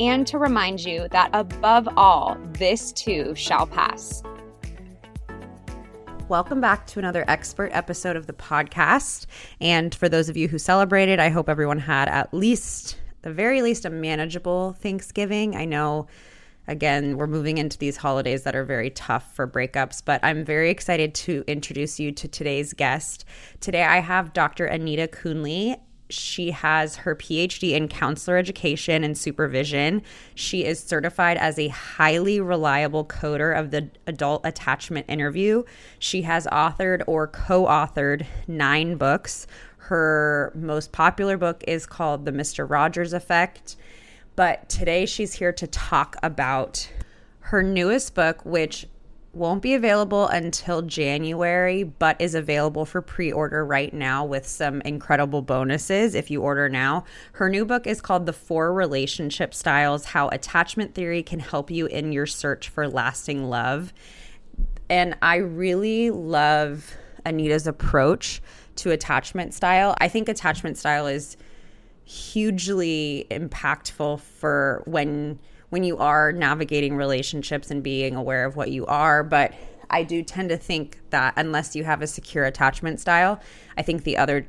[0.00, 4.22] and to remind you that above all, this too shall pass.
[6.28, 9.26] Welcome back to another expert episode of the podcast.
[9.60, 13.60] And for those of you who celebrated, I hope everyone had at least, the very
[13.62, 15.54] least, a manageable Thanksgiving.
[15.54, 16.06] I know,
[16.66, 20.70] again, we're moving into these holidays that are very tough for breakups, but I'm very
[20.70, 23.26] excited to introduce you to today's guest.
[23.60, 24.64] Today, I have Dr.
[24.64, 25.78] Anita Kuhnley
[26.14, 30.02] she has her PhD in counselor education and supervision.
[30.34, 35.64] She is certified as a highly reliable coder of the adult attachment interview.
[35.98, 39.46] She has authored or co authored nine books.
[39.78, 42.68] Her most popular book is called The Mr.
[42.68, 43.76] Rogers Effect.
[44.36, 46.88] But today she's here to talk about
[47.40, 48.86] her newest book, which
[49.34, 54.80] won't be available until January, but is available for pre order right now with some
[54.82, 57.04] incredible bonuses if you order now.
[57.32, 61.86] Her new book is called The Four Relationship Styles How Attachment Theory Can Help You
[61.86, 63.92] in Your Search for Lasting Love.
[64.88, 66.94] And I really love
[67.24, 68.42] Anita's approach
[68.76, 69.94] to attachment style.
[70.00, 71.36] I think attachment style is
[72.04, 75.38] hugely impactful for when
[75.70, 79.22] when you are navigating relationships and being aware of what you are.
[79.22, 79.54] But
[79.90, 83.40] I do tend to think that unless you have a secure attachment style,
[83.76, 84.48] I think the other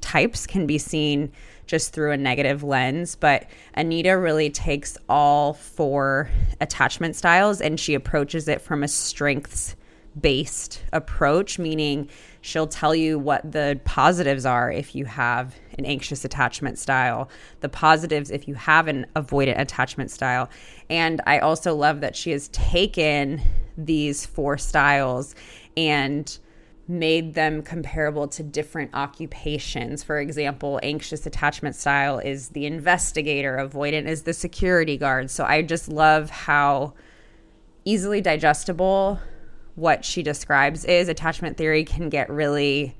[0.00, 1.32] types can be seen
[1.66, 3.14] just through a negative lens.
[3.14, 9.76] But Anita really takes all four attachment styles and she approaches it from a strengths
[10.20, 12.08] based approach, meaning
[12.40, 17.28] she'll tell you what the positives are if you have an anxious attachment style,
[17.60, 20.48] the positives if you have an avoidant attachment style.
[20.90, 23.40] And I also love that she has taken
[23.76, 25.34] these four styles
[25.76, 26.38] and
[26.88, 30.02] made them comparable to different occupations.
[30.02, 35.30] For example, anxious attachment style is the investigator, avoidant is the security guard.
[35.30, 36.94] So I just love how
[37.84, 39.20] easily digestible
[39.78, 42.94] what she describes is attachment theory can get really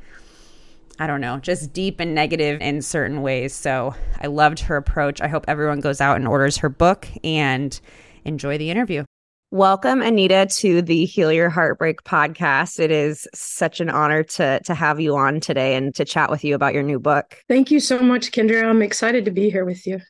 [1.01, 3.55] I don't know, just deep and negative in certain ways.
[3.55, 5.21] So I loved her approach.
[5.21, 7.79] I hope everyone goes out and orders her book and
[8.25, 9.05] enjoy the interview.
[9.53, 12.81] Welcome, Anita, to the Heal Your Heartbreak podcast.
[12.81, 16.43] It is such an honor to to have you on today and to chat with
[16.43, 17.43] you about your new book.
[17.49, 18.65] Thank you so much, Kendra.
[18.65, 20.01] I'm excited to be here with you.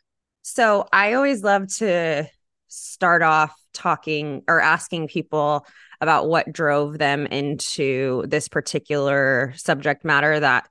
[0.43, 2.27] So I always love to
[2.69, 5.67] start off talking or asking people
[6.01, 10.69] about what drove them into this particular subject matter that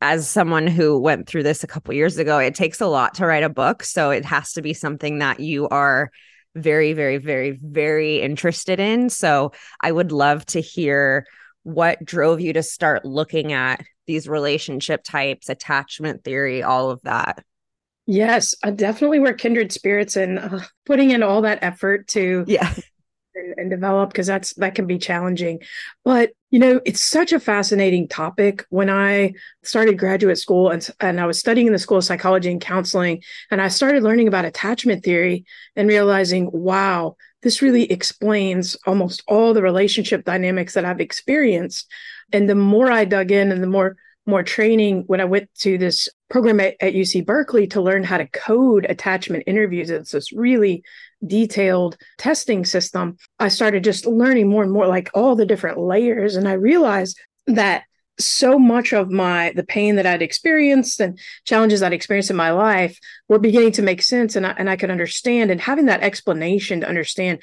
[0.00, 3.26] as someone who went through this a couple years ago it takes a lot to
[3.26, 3.82] write a book.
[3.82, 6.10] So it has to be something that you are
[6.54, 9.10] very very very very interested in.
[9.10, 11.26] So i would love to hear
[11.62, 17.44] what drove you to start looking at these relationship types attachment theory all of that.
[18.06, 22.72] Yes definitely we're kindred spirits and uh, putting in all that effort to yeah
[23.38, 25.60] and, and develop because that's that can be challenging
[26.04, 29.32] but you know it's such a fascinating topic when i
[29.62, 33.22] started graduate school and, and i was studying in the school of psychology and counseling
[33.50, 35.44] and i started learning about attachment theory
[35.76, 41.90] and realizing wow this really explains almost all the relationship dynamics that i've experienced
[42.32, 43.96] and the more i dug in and the more
[44.28, 48.18] more training when I went to this program at, at, UC Berkeley to learn how
[48.18, 49.88] to code attachment interviews.
[49.88, 50.84] It's this really
[51.26, 53.16] detailed testing system.
[53.38, 56.36] I started just learning more and more like all the different layers.
[56.36, 57.84] And I realized that
[58.20, 62.50] so much of my the pain that I'd experienced and challenges I'd experienced in my
[62.50, 62.98] life
[63.28, 66.80] were beginning to make sense and I, and I could understand and having that explanation
[66.80, 67.40] to understand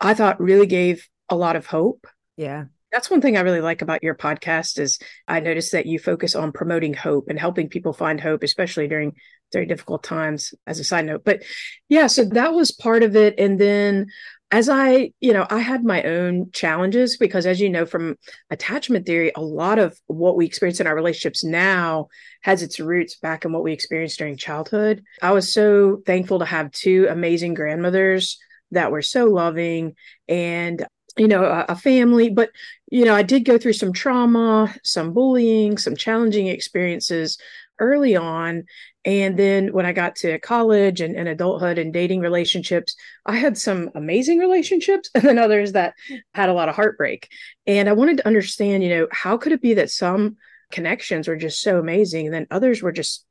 [0.00, 2.06] I thought really gave a lot of hope.
[2.36, 2.66] Yeah.
[2.92, 6.34] That's one thing I really like about your podcast is I noticed that you focus
[6.34, 9.14] on promoting hope and helping people find hope, especially during
[9.52, 11.22] very difficult times as a side note.
[11.24, 11.42] But
[11.88, 13.38] yeah, so that was part of it.
[13.38, 14.06] And then
[14.50, 18.16] as I, you know, I had my own challenges because, as you know, from
[18.48, 22.08] attachment theory, a lot of what we experience in our relationships now
[22.42, 25.02] has its roots back in what we experienced during childhood.
[25.20, 28.38] I was so thankful to have two amazing grandmothers
[28.70, 29.94] that were so loving
[30.28, 30.86] and,
[31.18, 32.30] you know, a, a family.
[32.30, 32.50] But,
[32.90, 37.36] you know, I did go through some trauma, some bullying, some challenging experiences
[37.78, 38.64] early on.
[39.04, 42.94] And then when I got to college and, and, adulthood and dating relationships,
[43.24, 45.94] I had some amazing relationships and then others that
[46.34, 47.28] had a lot of heartbreak.
[47.66, 50.36] And I wanted to understand, you know, how could it be that some
[50.70, 53.24] connections were just so amazing and then others were just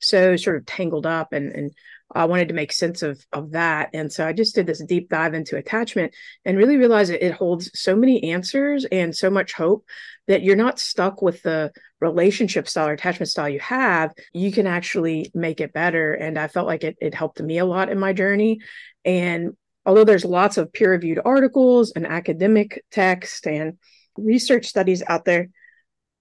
[0.00, 1.72] so sort of tangled up and, and
[2.14, 3.90] I wanted to make sense of of that.
[3.92, 6.14] And so I just did this deep dive into attachment
[6.44, 9.84] and really realized it, it holds so many answers and so much hope
[10.26, 14.14] that you're not stuck with the relationship style or attachment style you have.
[14.32, 16.14] You can actually make it better.
[16.14, 18.60] And I felt like it, it helped me a lot in my journey.
[19.04, 23.78] And although there's lots of peer reviewed articles and academic text and
[24.16, 25.48] research studies out there,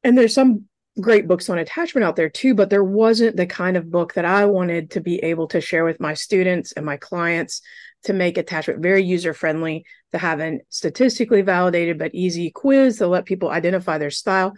[0.03, 0.65] and there's some
[0.99, 4.25] great books on attachment out there too, but there wasn't the kind of book that
[4.25, 7.61] I wanted to be able to share with my students and my clients
[8.03, 13.07] to make attachment very user friendly, to have an statistically validated but easy quiz to
[13.07, 14.53] let people identify their style.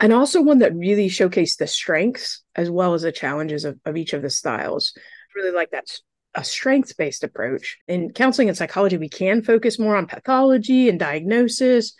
[0.00, 3.96] And also one that really showcased the strengths as well as the challenges of, of
[3.96, 4.94] each of the styles.
[5.34, 5.86] Really like that
[6.34, 7.78] a strengths based approach.
[7.86, 11.94] In counseling and psychology, we can focus more on pathology and diagnosis,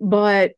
[0.00, 0.52] but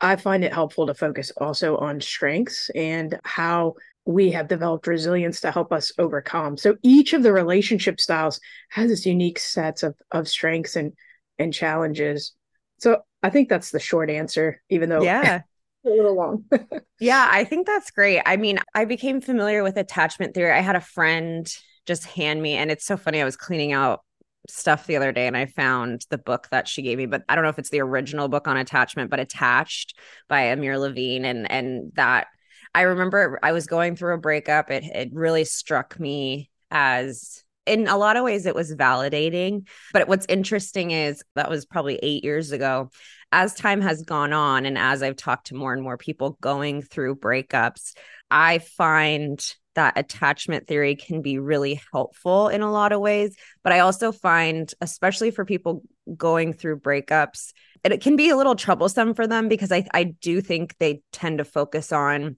[0.00, 3.74] I find it helpful to focus also on strengths and how
[4.04, 6.56] we have developed resilience to help us overcome.
[6.56, 8.40] So each of the relationship styles
[8.70, 10.92] has its unique sets of of strengths and
[11.38, 12.32] and challenges.
[12.78, 15.42] So I think that's the short answer, even though yeah.
[15.84, 16.44] a little long.
[17.00, 18.22] yeah, I think that's great.
[18.24, 20.52] I mean, I became familiar with attachment theory.
[20.52, 21.46] I had a friend
[21.86, 23.20] just hand me, and it's so funny.
[23.20, 24.00] I was cleaning out
[24.48, 27.34] stuff the other day and I found the book that she gave me, but I
[27.34, 29.98] don't know if it's the original book on attachment, but attached
[30.28, 31.24] by Amir Levine.
[31.24, 32.28] And and that
[32.74, 34.70] I remember I was going through a breakup.
[34.70, 39.68] It it really struck me as in a lot of ways it was validating.
[39.92, 42.90] But what's interesting is that was probably eight years ago.
[43.30, 46.80] As time has gone on and as I've talked to more and more people going
[46.80, 47.92] through breakups,
[48.30, 49.38] I find
[49.74, 53.36] that attachment theory can be really helpful in a lot of ways.
[53.62, 55.82] But I also find, especially for people
[56.16, 57.52] going through breakups,
[57.84, 61.38] it, can be a little troublesome for them because I, I do think they tend
[61.38, 62.36] to focus on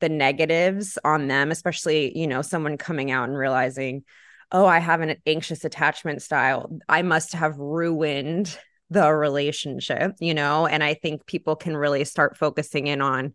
[0.00, 4.04] the negatives on them, especially, you know, someone coming out and realizing,
[4.50, 6.78] oh, I have an anxious attachment style.
[6.88, 8.56] I must have ruined
[8.90, 10.66] the relationship, you know?
[10.66, 13.32] And I think people can really start focusing in on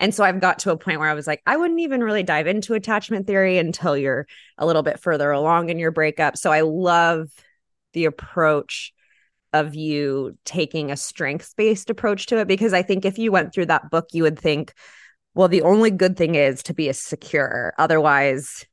[0.00, 2.22] and so I've got to a point where I was like, I wouldn't even really
[2.22, 6.36] dive into attachment theory until you're a little bit further along in your breakup.
[6.36, 7.28] So I love
[7.92, 8.92] the approach
[9.52, 13.52] of you taking a strengths based approach to it because I think if you went
[13.52, 14.72] through that book, you would think,
[15.34, 17.72] well, the only good thing is to be a secure.
[17.78, 18.66] Otherwise,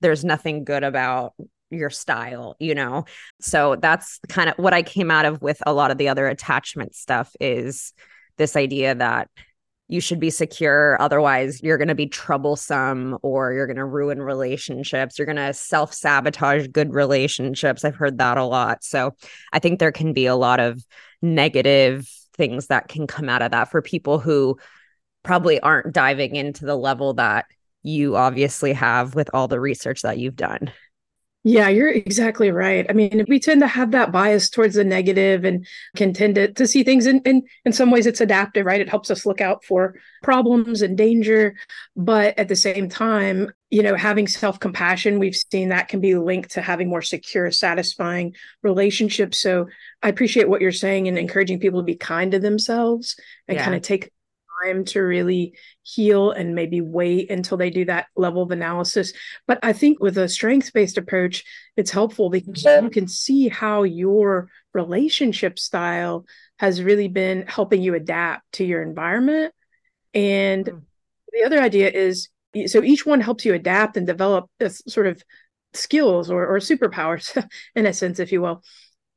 [0.00, 1.34] there's nothing good about
[1.70, 3.04] your style, you know?
[3.40, 6.26] So that's kind of what I came out of with a lot of the other
[6.26, 7.92] attachment stuff is
[8.38, 9.28] this idea that
[9.88, 10.96] you should be secure.
[11.00, 15.18] Otherwise, you're going to be troublesome or you're going to ruin relationships.
[15.18, 17.84] You're going to self sabotage good relationships.
[17.84, 18.82] I've heard that a lot.
[18.82, 19.14] So
[19.52, 20.82] I think there can be a lot of
[21.20, 24.58] negative things that can come out of that for people who
[25.22, 27.46] probably aren't diving into the level that
[27.82, 30.72] you obviously have with all the research that you've done.
[31.46, 32.86] Yeah, you're exactly right.
[32.88, 36.50] I mean, we tend to have that bias towards the negative and can tend to,
[36.54, 38.80] to see things in, in in some ways it's adaptive, right?
[38.80, 41.54] It helps us look out for problems and danger.
[41.96, 46.52] But at the same time, you know, having self-compassion, we've seen that can be linked
[46.52, 49.38] to having more secure, satisfying relationships.
[49.38, 49.68] So
[50.02, 53.16] I appreciate what you're saying and encouraging people to be kind to themselves
[53.48, 53.64] and yeah.
[53.64, 54.10] kind of take
[54.64, 59.12] time to really heal and maybe wait until they do that level of analysis.
[59.46, 61.44] But I think with a strengths based approach,
[61.76, 66.26] it's helpful because you can see how your relationship style
[66.58, 69.54] has really been helping you adapt to your environment.
[70.12, 70.82] And mm.
[71.32, 72.28] the other idea is
[72.66, 75.22] so each one helps you adapt and develop this sort of
[75.72, 77.36] skills or, or superpowers
[77.74, 78.62] in a sense, if you will.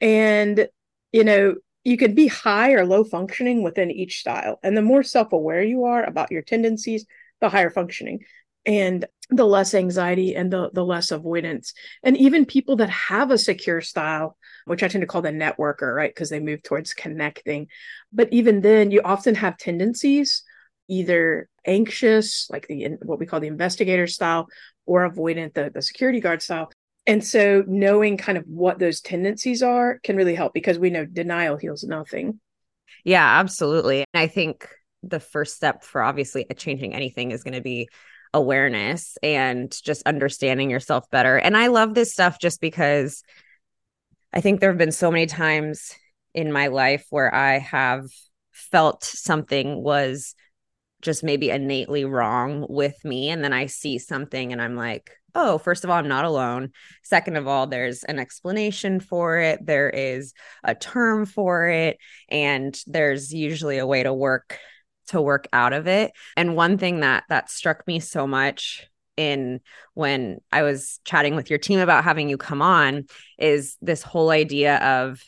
[0.01, 0.67] And,
[1.11, 1.55] you know,
[1.87, 4.59] you could be high or low functioning within each style.
[4.61, 7.05] And the more self aware you are about your tendencies,
[7.39, 8.25] the higher functioning
[8.65, 11.73] and the less anxiety and the, the less avoidance.
[12.03, 15.95] And even people that have a secure style, which I tend to call the networker,
[15.95, 16.13] right?
[16.13, 17.67] Because they move towards connecting.
[18.11, 20.43] But even then, you often have tendencies
[20.89, 24.47] either anxious, like the what we call the investigator style,
[24.85, 26.69] or avoidant, the, the security guard style.
[27.07, 31.05] And so knowing kind of what those tendencies are can really help because we know
[31.05, 32.39] denial heals nothing.
[33.05, 33.99] Yeah, absolutely.
[34.13, 34.67] And I think
[35.03, 37.87] the first step for obviously changing anything is going to be
[38.33, 41.37] awareness and just understanding yourself better.
[41.37, 43.23] And I love this stuff just because
[44.33, 45.93] I think there have been so many times
[46.33, 48.05] in my life where I have
[48.51, 50.35] felt something was
[51.01, 53.29] just maybe innately wrong with me.
[53.29, 56.71] And then I see something and I'm like, oh, first of all, I'm not alone.
[57.03, 62.77] Second of all, there's an explanation for it, there is a term for it, and
[62.87, 64.59] there's usually a way to work
[65.07, 66.11] to work out of it.
[66.35, 69.61] And one thing that that struck me so much in
[69.93, 73.05] when I was chatting with your team about having you come on
[73.37, 75.23] is this whole idea of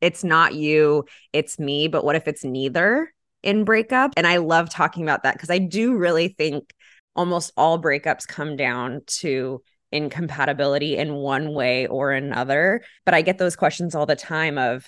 [0.00, 4.12] it's not you, it's me, but what if it's neither in breakup?
[4.16, 6.74] And I love talking about that because I do really think
[7.16, 12.82] almost all breakups come down to incompatibility in one way or another.
[13.04, 14.86] But I get those questions all the time of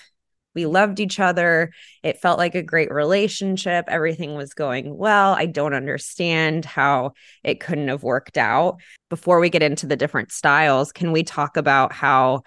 [0.57, 1.71] we loved each other.
[2.01, 3.85] It felt like a great relationship.
[3.87, 5.33] Everything was going well.
[5.33, 7.11] I don't understand how
[7.43, 8.81] it couldn't have worked out.
[9.09, 12.41] Before we get into the different styles, can we talk about how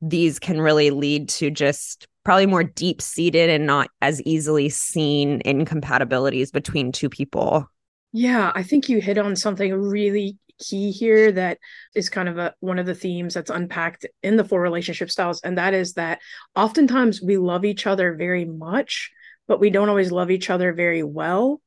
[0.00, 5.42] these can really lead to just probably more deep seated and not as easily seen
[5.44, 7.68] incompatibilities between two people?
[8.16, 11.58] Yeah, I think you hit on something really key here that
[11.96, 15.40] is kind of a one of the themes that's unpacked in the four relationship styles
[15.42, 16.20] and that is that
[16.54, 19.10] oftentimes we love each other very much
[19.48, 21.60] but we don't always love each other very well.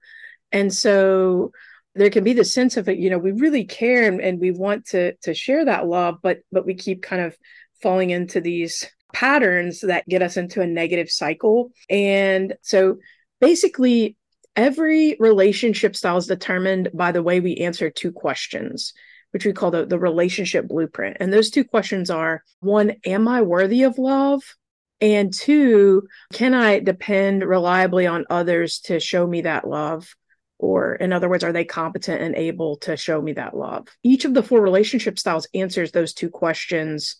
[0.53, 1.51] And so
[1.95, 4.51] there can be the sense of it you know we really care and, and we
[4.51, 7.35] want to to share that love but but we keep kind of
[7.81, 11.71] falling into these patterns that get us into a negative cycle.
[11.89, 12.99] And so
[13.41, 14.15] basically
[14.57, 18.93] every relationship style is determined by the way we answer two questions
[19.31, 21.17] which we call the, the relationship blueprint.
[21.19, 24.41] And those two questions are one am i worthy of love?
[24.99, 30.15] And two can i depend reliably on others to show me that love?
[30.59, 33.87] Or in other words are they competent and able to show me that love?
[34.01, 37.15] Each of the four relationship styles answers those two questions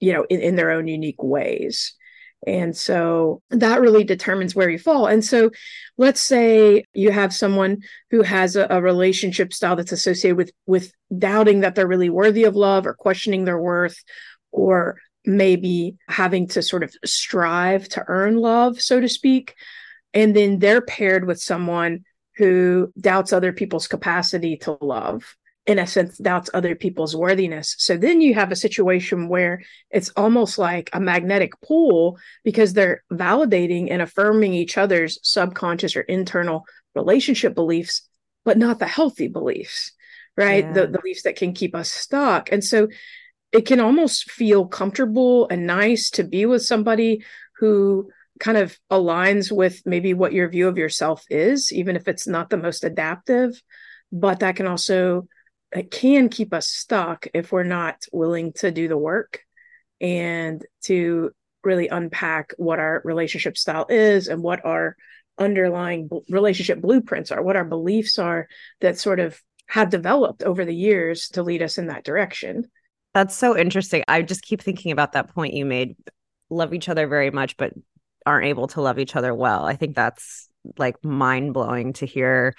[0.00, 1.94] you know in, in their own unique ways
[2.46, 5.06] and so that really determines where you fall.
[5.06, 5.50] And so
[5.96, 10.92] let's say you have someone who has a, a, relationship style that's associated with with
[11.16, 13.96] doubting that they're really worthy of love or questioning their worth
[14.50, 19.54] or maybe having to sort of strive to earn love, so to speak.
[20.12, 22.04] And then they're paired with someone
[22.36, 27.76] who doubts other people's capacity to love in a sense doubts other people's worthiness.
[27.78, 33.04] So then you have a situation where it's almost like a magnetic pull because they're
[33.12, 36.64] validating and affirming each other's subconscious or internal
[36.94, 38.02] relationship beliefs
[38.44, 39.92] but not the healthy beliefs
[40.36, 40.64] right?
[40.64, 40.72] Yeah.
[40.72, 42.50] the, the beliefs that can keep us stuck.
[42.52, 42.88] And so
[43.52, 47.24] it can almost feel comfortable and nice to be with somebody
[47.58, 52.26] who kind of aligns with maybe what your view of yourself is even if it's
[52.26, 53.60] not the most adaptive.
[54.10, 55.28] But that can also
[55.72, 59.40] it can keep us stuck if we're not willing to do the work
[60.00, 61.30] and to
[61.64, 64.96] really unpack what our relationship style is and what our
[65.38, 68.48] underlying relationship blueprints are, what our beliefs are
[68.80, 72.64] that sort of have developed over the years to lead us in that direction.
[73.14, 74.04] That's so interesting.
[74.08, 75.96] I just keep thinking about that point you made.
[76.50, 77.72] Love each other very much, but
[78.26, 79.64] aren't able to love each other well.
[79.64, 80.48] I think that's
[80.78, 82.54] like mind blowing to hear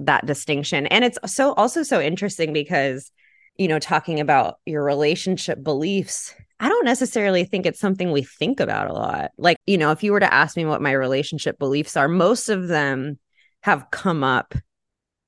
[0.00, 0.86] that distinction.
[0.86, 3.10] And it's so also so interesting because,
[3.56, 8.60] you know, talking about your relationship beliefs, I don't necessarily think it's something we think
[8.60, 9.30] about a lot.
[9.38, 12.48] Like, you know, if you were to ask me what my relationship beliefs are, most
[12.48, 13.18] of them
[13.62, 14.54] have come up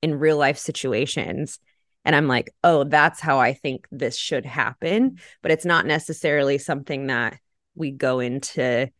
[0.02, 1.58] in real life situations.
[2.04, 5.18] And I'm like, oh, that's how I think this should happen.
[5.42, 7.38] But it's not necessarily something that
[7.74, 8.90] we go into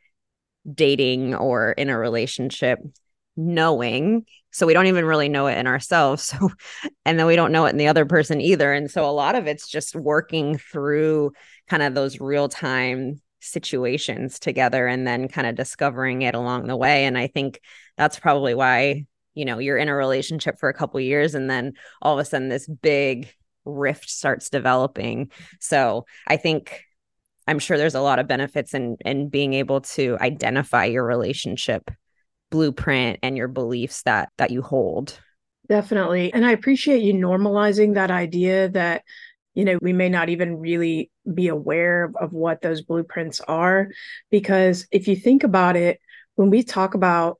[0.70, 2.78] dating or in a relationship
[3.36, 6.34] knowing so we don't even really know it in ourselves.
[6.40, 6.50] So
[7.04, 8.72] and then we don't know it in the other person either.
[8.72, 11.32] And so a lot of it's just working through
[11.68, 16.76] kind of those real time situations together and then kind of discovering it along the
[16.76, 17.04] way.
[17.06, 17.60] And i think
[17.96, 21.72] that's probably why you know you're in a relationship for a couple years and then
[22.02, 23.32] all of a sudden this big
[23.64, 25.30] rift starts developing.
[25.58, 26.84] So i think
[27.46, 31.90] I'm sure there's a lot of benefits in in being able to identify your relationship
[32.50, 35.18] blueprint and your beliefs that that you hold.
[35.68, 36.32] Definitely.
[36.32, 39.04] And I appreciate you normalizing that idea that
[39.54, 43.88] you know we may not even really be aware of, what those blueprints are
[44.30, 46.00] because if you think about it
[46.36, 47.38] when we talk about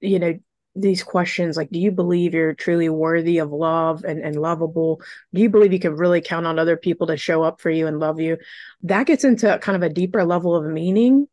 [0.00, 0.38] you know
[0.74, 5.00] these questions like do you believe you're truly worthy of love and, and lovable
[5.34, 7.86] do you believe you can really count on other people to show up for you
[7.86, 8.36] and love you
[8.82, 11.26] that gets into kind of a deeper level of meaning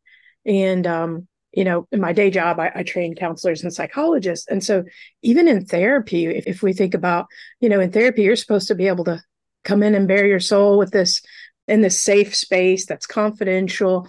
[0.44, 4.46] and um you know in my day job I, I train counselors and psychologists.
[4.48, 4.84] And so
[5.22, 7.26] even in therapy if, if we think about
[7.60, 9.22] you know in therapy you're supposed to be able to
[9.64, 11.22] come in and bare your soul with this
[11.68, 14.08] in this safe space that's confidential.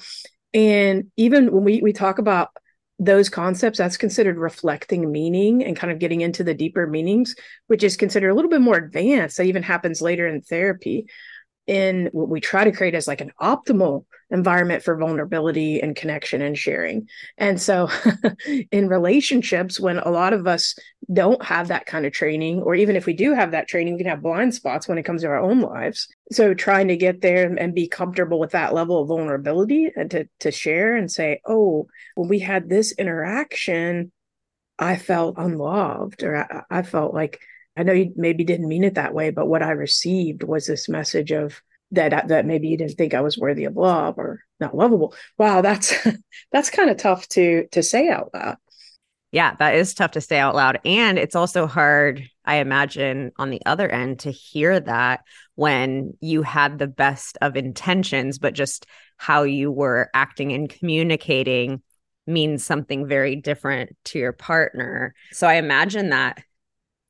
[0.53, 2.49] And even when we we talk about
[2.99, 7.83] those concepts that's considered reflecting meaning and kind of getting into the deeper meanings which
[7.83, 9.37] is considered a little bit more advanced.
[9.37, 11.07] That even happens later in therapy
[11.71, 16.41] in what we try to create as like an optimal environment for vulnerability and connection
[16.41, 17.07] and sharing.
[17.37, 17.89] And so
[18.71, 20.75] in relationships, when a lot of us
[21.13, 23.99] don't have that kind of training, or even if we do have that training, we
[23.99, 26.09] can have blind spots when it comes to our own lives.
[26.33, 30.27] So trying to get there and be comfortable with that level of vulnerability and to,
[30.41, 34.11] to share and say, oh, when we had this interaction,
[34.77, 37.39] I felt unloved, or I, I felt like
[37.77, 40.89] I know you maybe didn't mean it that way, but what I received was this
[40.89, 41.61] message of
[41.91, 45.13] that uh, that maybe you didn't think I was worthy of love or not lovable.
[45.37, 45.93] Wow, that's
[46.51, 48.57] that's kind of tough to to say out loud.
[49.31, 53.49] Yeah, that is tough to say out loud and it's also hard I imagine on
[53.49, 55.21] the other end to hear that
[55.55, 58.85] when you had the best of intentions but just
[59.15, 61.81] how you were acting and communicating
[62.27, 65.13] means something very different to your partner.
[65.31, 66.43] So I imagine that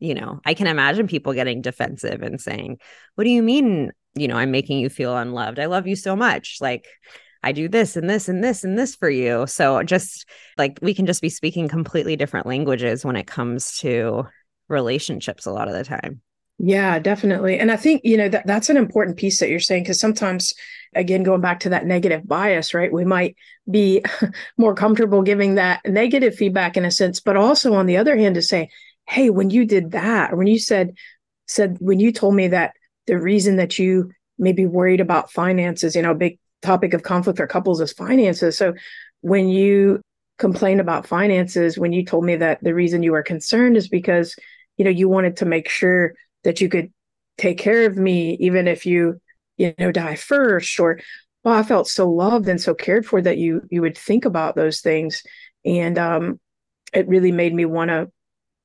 [0.02, 2.80] you know, I can imagine people getting defensive and saying,
[3.16, 3.92] What do you mean?
[4.16, 5.60] You know, I'm making you feel unloved.
[5.60, 6.58] I love you so much.
[6.60, 6.86] Like,
[7.44, 9.48] I do this and this and this and this for you.
[9.48, 10.28] So just
[10.58, 14.28] like we can just be speaking completely different languages when it comes to
[14.68, 16.22] relationships a lot of the time.
[16.64, 17.58] Yeah, definitely.
[17.58, 20.54] And I think, you know, that that's an important piece that you're saying because sometimes
[20.94, 22.94] again going back to that negative bias, right?
[22.94, 23.36] We might
[23.70, 24.04] be
[24.58, 28.36] more comfortable giving that negative feedback in a sense, but also on the other hand
[28.36, 28.70] to say,
[29.12, 30.94] hey when you did that or when you said
[31.48, 32.74] said when you told me that
[33.08, 37.38] the reason that you may be worried about finances you know big topic of conflict
[37.38, 38.58] for couples is finances.
[38.58, 38.74] So
[39.22, 40.02] when you
[40.38, 44.36] complain about finances when you told me that the reason you were concerned is because
[44.78, 46.92] you know you wanted to make sure that you could
[47.38, 49.22] take care of me even if you
[49.58, 51.00] you know die first or
[51.44, 54.56] well i felt so loved and so cared for that you you would think about
[54.56, 55.22] those things.
[55.64, 56.40] And um
[56.92, 58.12] it really made me want to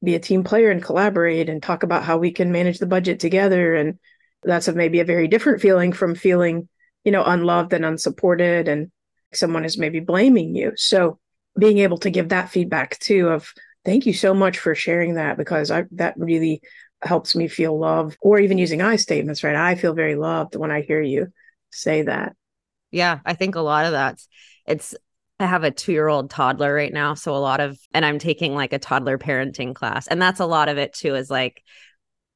[0.03, 3.21] be a team player and collaborate and talk about how we can manage the budget
[3.21, 3.75] together.
[3.75, 3.99] And
[4.43, 6.69] that's a, maybe a very different feeling from feeling
[7.05, 8.91] you know unloved and unsupported and
[9.33, 10.73] someone is maybe blaming you.
[10.77, 11.19] So
[11.59, 13.53] being able to give that feedback too of
[13.85, 16.61] thank you so much for sharing that because I, that really
[17.03, 18.17] helps me feel loved.
[18.21, 19.57] Or even using i statements right?
[19.57, 21.29] I feel very loved when i hear you
[21.71, 22.35] say that.
[22.91, 24.29] Yeah i think a lot of that's
[24.67, 24.95] it's
[25.39, 27.15] I have a two year old toddler right now.
[27.15, 30.07] So a lot of, and I'm taking like a toddler parenting class.
[30.07, 31.63] And that's a lot of it too, is like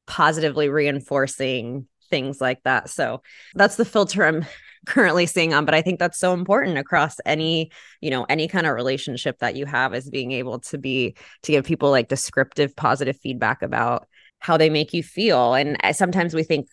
[0.07, 2.91] positively reinforcing things like that.
[2.91, 3.23] So
[3.55, 4.45] that's the filter I'm
[4.87, 5.65] currently seeing on.
[5.65, 9.57] But I think that's so important across any, you know, any kind of relationship that
[9.57, 14.09] you have is being able to be, to give people like descriptive, positive feedback about
[14.41, 15.55] how they make you feel.
[15.55, 16.69] And sometimes we think,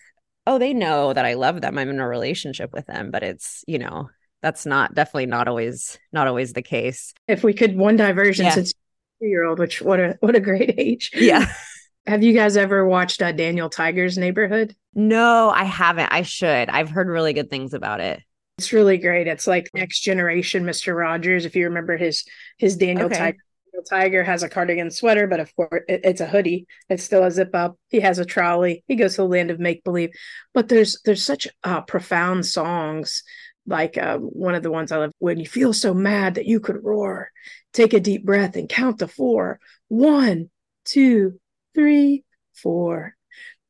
[0.45, 1.77] oh, they know that I love them.
[1.77, 3.11] I'm in a relationship with them.
[3.11, 4.09] But it's, you know,
[4.41, 7.13] that's not definitely not always not always the case.
[7.27, 8.51] If we could one diversion yeah.
[8.51, 8.73] since
[9.19, 11.11] two year old, which what a what a great age.
[11.13, 11.51] Yeah.
[12.07, 14.73] Have you guys ever watched uh, Daniel Tiger's Neighborhood?
[14.95, 16.09] No, I haven't.
[16.09, 16.69] I should.
[16.69, 18.23] I've heard really good things about it.
[18.57, 19.27] It's really great.
[19.27, 20.97] It's like next generation Mr.
[20.97, 21.45] Rogers.
[21.45, 22.23] If you remember his
[22.57, 23.17] his Daniel okay.
[23.17, 23.37] Tiger.
[23.71, 26.65] Daniel Tiger has a cardigan sweater, but of course it, it's a hoodie.
[26.89, 27.77] It's still a zip up.
[27.89, 28.83] He has a trolley.
[28.87, 30.11] He goes to the land of make believe.
[30.53, 33.21] But there's there's such uh, profound songs
[33.67, 36.59] like um, one of the ones I love when you feel so mad that you
[36.59, 37.29] could roar,
[37.73, 39.59] take a deep breath and count to four.
[39.89, 40.49] One,
[40.85, 41.39] two,
[41.75, 43.15] three, four.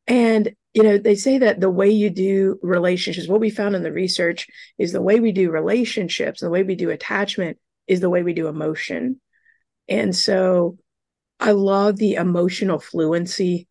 [0.06, 3.84] And, you know, they say that the way you do relationships, what we found in
[3.84, 7.58] the research is the way we do relationships, the way we do attachment
[7.88, 9.20] is the way we do emotion.
[9.90, 10.78] And so
[11.40, 13.68] I love the emotional fluency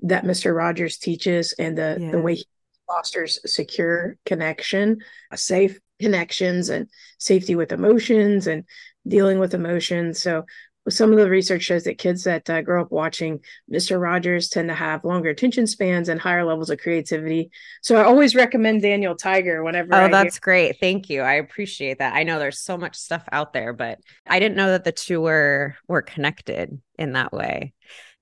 [0.00, 0.54] that Mr.
[0.54, 2.10] Rogers teaches and the, yeah.
[2.10, 2.44] the way he
[2.90, 4.98] fosters secure connection,
[5.34, 8.64] safe connections, and safety with emotions and
[9.06, 10.20] dealing with emotions.
[10.20, 10.44] So
[10.88, 14.00] some of the research shows that kids that uh, grow up watching Mr.
[14.00, 17.50] Rogers tend to have longer attention spans and higher levels of creativity.
[17.82, 19.94] So I always recommend Daniel Tiger whenever.
[19.94, 20.80] Oh, I that's hear- great.
[20.80, 21.20] Thank you.
[21.20, 22.14] I appreciate that.
[22.14, 25.20] I know there's so much stuff out there, but I didn't know that the two
[25.20, 27.74] were were connected in that way.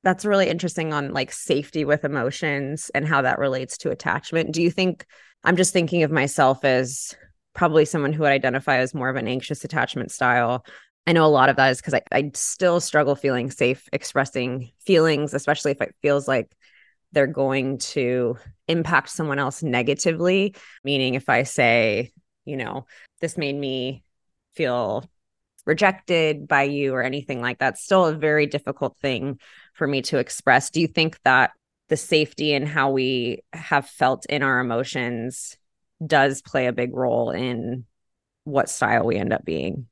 [0.05, 4.53] That's really interesting on like safety with emotions and how that relates to attachment.
[4.53, 5.07] Do you think
[5.45, 7.15] I'm just thinking of myself as
[7.59, 10.65] probably someone who would identify as more of an anxious attachment style.
[11.09, 14.71] I know a lot of that is because I, I still struggle feeling safe expressing
[14.87, 16.55] feelings, especially if it feels like
[17.11, 18.37] they're going to
[18.69, 20.55] impact someone else negatively.
[20.85, 22.13] Meaning, if I say,
[22.45, 22.87] you know,
[23.21, 24.05] this made me
[24.55, 25.11] feel
[25.67, 29.41] rejected by you or anything like that, still a very difficult thing
[29.79, 30.71] for me to express.
[30.71, 31.53] Do you think that
[31.89, 35.57] the safety and how we have felt in our emotions
[36.05, 37.87] does play a big role in
[38.45, 39.87] what style we end up being?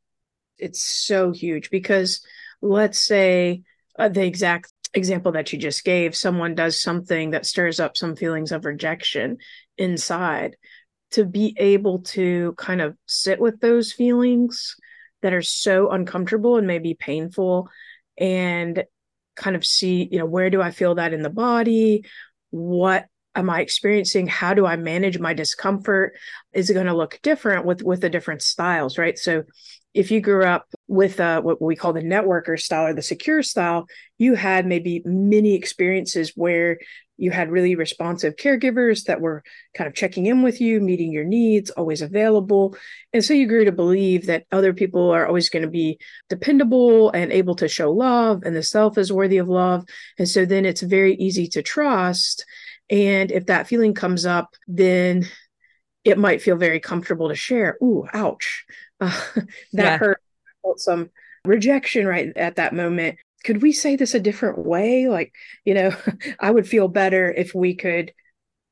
[0.58, 2.24] It's so huge because
[2.60, 3.62] let's say
[3.98, 8.16] uh, the exact example that you just gave someone does something that stirs up some
[8.16, 9.38] feelings of rejection
[9.78, 10.56] inside
[11.12, 14.74] to be able to kind of sit with those feelings
[15.22, 17.68] that are so uncomfortable and maybe painful
[18.18, 18.84] and
[19.36, 22.04] kind of see you know where do i feel that in the body?
[22.50, 24.26] What am i experiencing?
[24.26, 26.14] How do i manage my discomfort?
[26.52, 29.18] Is it going to look different with with the different styles right?
[29.18, 29.44] So
[29.96, 33.42] if you grew up with uh, what we call the networker style or the secure
[33.42, 33.86] style,
[34.18, 36.78] you had maybe many experiences where
[37.18, 39.42] you had really responsive caregivers that were
[39.74, 42.76] kind of checking in with you, meeting your needs, always available.
[43.12, 45.98] And so you grew to believe that other people are always going to be
[46.28, 49.84] dependable and able to show love, and the self is worthy of love.
[50.18, 52.44] And so then it's very easy to trust.
[52.90, 55.26] And if that feeling comes up, then
[56.04, 57.76] it might feel very comfortable to share.
[57.82, 58.64] Ooh, ouch.
[59.00, 59.98] Uh, that Yeah.
[59.98, 60.20] hurt.
[60.46, 61.10] I felt some
[61.44, 63.18] rejection right at that moment.
[63.46, 65.08] Could we say this a different way?
[65.08, 65.92] Like, you know,
[66.40, 68.12] I would feel better if we could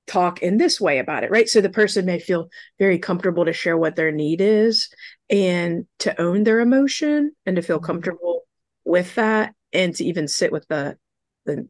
[0.06, 1.48] talk in this way about it, right?
[1.48, 4.90] So the person may feel very comfortable to share what their need is
[5.30, 7.86] and to own their emotion and to feel Mhm.
[7.86, 8.42] comfortable
[8.84, 10.98] with that and to even sit with the
[11.46, 11.68] the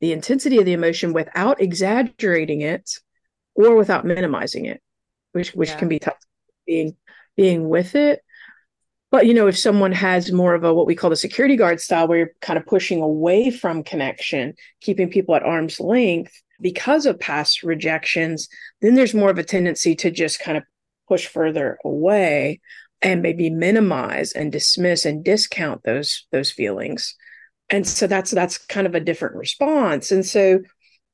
[0.00, 2.90] the intensity of the emotion without exaggerating it
[3.54, 4.82] or without minimizing it,
[5.32, 5.76] which which Yeah.
[5.76, 6.18] can be tough
[6.66, 6.96] being
[7.36, 8.22] being with it.
[9.10, 11.80] But you know, if someone has more of a what we call the security guard
[11.80, 17.06] style, where you're kind of pushing away from connection, keeping people at arm's length because
[17.06, 18.48] of past rejections,
[18.80, 20.64] then there's more of a tendency to just kind of
[21.08, 22.60] push further away
[23.02, 27.16] and maybe minimize and dismiss and discount those those feelings.
[27.68, 30.12] And so that's that's kind of a different response.
[30.12, 30.60] And so,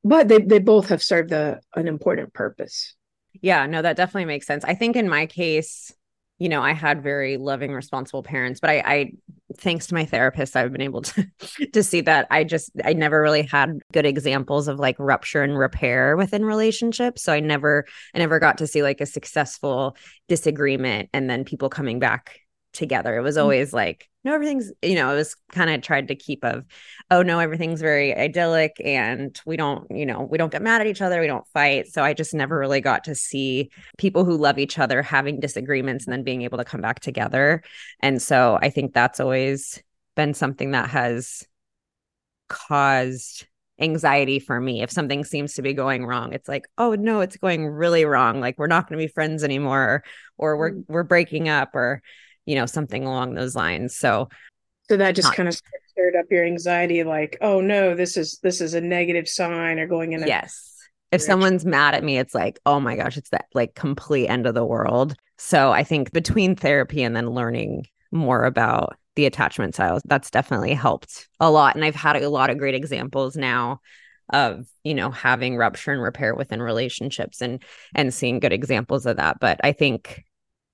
[0.05, 2.95] but they they both have served a, an important purpose.
[3.41, 4.65] Yeah, no, that definitely makes sense.
[4.65, 5.93] I think in my case,
[6.39, 9.13] you know, I had very loving, responsible parents, but I, I
[9.57, 11.27] thanks to my therapist, I've been able to
[11.73, 15.59] to see that I just I never really had good examples of like rupture and
[15.59, 17.23] repair within relationships.
[17.23, 19.97] So I never I never got to see like a successful
[20.29, 22.39] disagreement and then people coming back
[22.77, 23.17] together.
[23.17, 23.43] It was mm.
[23.43, 26.65] always like, no, everything's, you know, it was kind of tried to keep of,
[27.13, 30.89] oh no, everything's very idyllic and we don't, you know, we don't get mad at
[30.89, 31.87] each other, we don't fight.
[31.87, 36.05] So I just never really got to see people who love each other having disagreements
[36.05, 37.63] and then being able to come back together.
[38.01, 39.81] And so I think that's always
[40.17, 41.47] been something that has
[42.49, 43.47] caused
[43.79, 44.83] anxiety for me.
[44.83, 48.41] If something seems to be going wrong, it's like, oh no, it's going really wrong.
[48.41, 50.03] Like we're not going to be friends anymore,
[50.37, 50.85] or, we're mm.
[50.89, 52.03] we're breaking up, or
[52.47, 53.95] you know something along those lines.
[53.97, 54.29] So
[54.89, 58.39] So that just Not- kind of stirred up your anxiety, like, oh no, this is
[58.43, 60.73] this is a negative sign or going in a yes.
[61.13, 61.27] If direction.
[61.33, 64.55] someone's mad at me, it's like, oh my gosh, it's that like complete end of
[64.55, 65.15] the world.
[65.39, 70.75] So I think between therapy and then learning more about the attachment styles, that's definitely
[70.75, 71.75] helped a lot.
[71.75, 73.81] And I've had a lot of great examples now
[74.33, 77.63] of, you know, having rupture and repair within relationships and
[77.95, 79.39] and seeing good examples of that.
[79.41, 80.25] But I think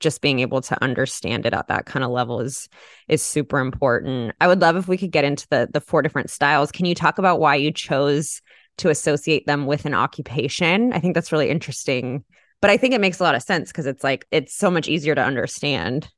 [0.03, 2.69] just being able to understand it at that kind of level is
[3.09, 4.35] is super important.
[4.41, 6.71] I would love if we could get into the the four different styles.
[6.73, 8.43] Can you talk about why you chose
[8.79, 10.93] to associate them with an occupation?
[10.93, 12.25] I think that's really interesting.
[12.61, 14.89] But I think it makes a lot of sense because it's like it's so much
[14.89, 16.09] easier to understand.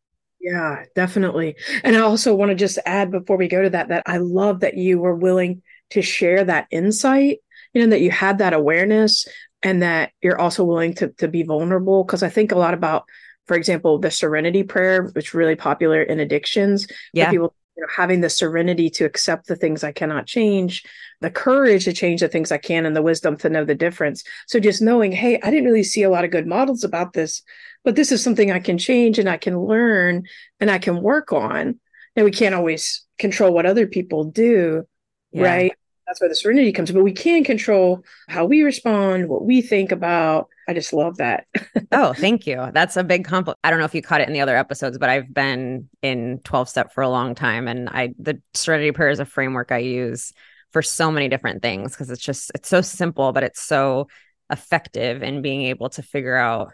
[0.40, 1.56] Yeah, definitely.
[1.82, 4.60] And I also want to just add before we go to that that I love
[4.60, 7.38] that you were willing to share that insight,
[7.72, 9.26] you know, that you had that awareness
[9.62, 13.04] and that you're also willing to to be vulnerable because I think a lot about
[13.46, 17.30] for example, the serenity prayer, which is really popular in addictions, Yeah.
[17.30, 20.84] people you know, having the serenity to accept the things I cannot change,
[21.20, 24.22] the courage to change the things I can, and the wisdom to know the difference.
[24.46, 27.42] So just knowing, hey, I didn't really see a lot of good models about this,
[27.82, 30.24] but this is something I can change and I can learn
[30.60, 31.80] and I can work on.
[32.16, 34.86] And we can't always control what other people do,
[35.32, 35.42] yeah.
[35.42, 35.72] right?
[36.06, 36.92] That's where the serenity comes.
[36.92, 40.48] But we can control how we respond, what we think about.
[40.68, 41.46] I just love that.
[41.92, 42.70] oh, thank you.
[42.72, 43.58] That's a big compliment.
[43.64, 46.40] I don't know if you caught it in the other episodes, but I've been in
[46.44, 47.68] 12 step for a long time.
[47.68, 50.32] And I, the serenity prayer is a framework I use
[50.72, 54.08] for so many different things because it's just, it's so simple, but it's so
[54.50, 56.72] effective in being able to figure out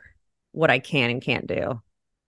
[0.52, 1.80] what I can and can't do.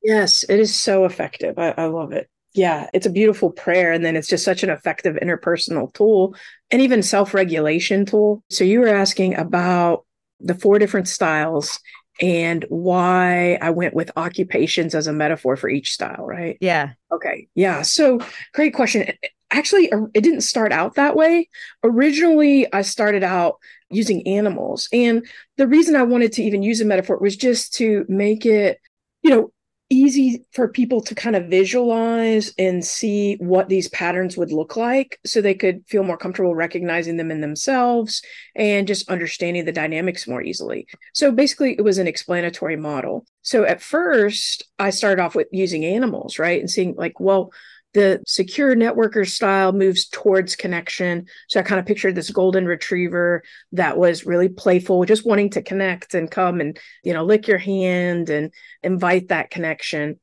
[0.03, 1.59] Yes, it is so effective.
[1.59, 3.93] I, I love it yeah, it's a beautiful prayer.
[3.93, 6.35] And then it's just such an effective interpersonal tool
[6.71, 8.43] and even self regulation tool.
[8.51, 10.05] So you were asking about
[10.43, 11.79] the four different styles
[12.21, 16.59] and why I went with occupations as a metaphor for each style, right?
[16.61, 16.93] Yeah.
[17.11, 17.49] Okay.
[17.55, 17.83] Yeah.
[17.83, 18.21] So
[18.55, 19.13] great question.
[19.51, 21.49] Actually, uh, it didn't start out that way.
[21.83, 23.57] Originally, I started out
[23.91, 24.89] using animals.
[24.93, 25.27] And
[25.57, 28.79] the reason I wanted to even use a metaphor was just to make it,
[29.23, 29.53] you know,
[29.93, 35.21] easy for people to kind of visualize and see what these patterns would look like
[35.25, 38.23] so they could feel more comfortable recognizing them in themselves
[38.57, 40.87] and just understanding the dynamics more easily.
[41.13, 43.27] So basically, it was an explanatory model.
[43.43, 46.61] So at first, I started off with using animals, right?
[46.61, 47.53] And seeing, like, well,
[47.95, 51.27] the secure networker style moves towards connection.
[51.49, 55.63] So I kind of pictured this golden retriever that was really playful, just wanting to
[55.63, 58.53] connect and come and, you know, lick your hand and
[58.83, 60.19] invite that connection.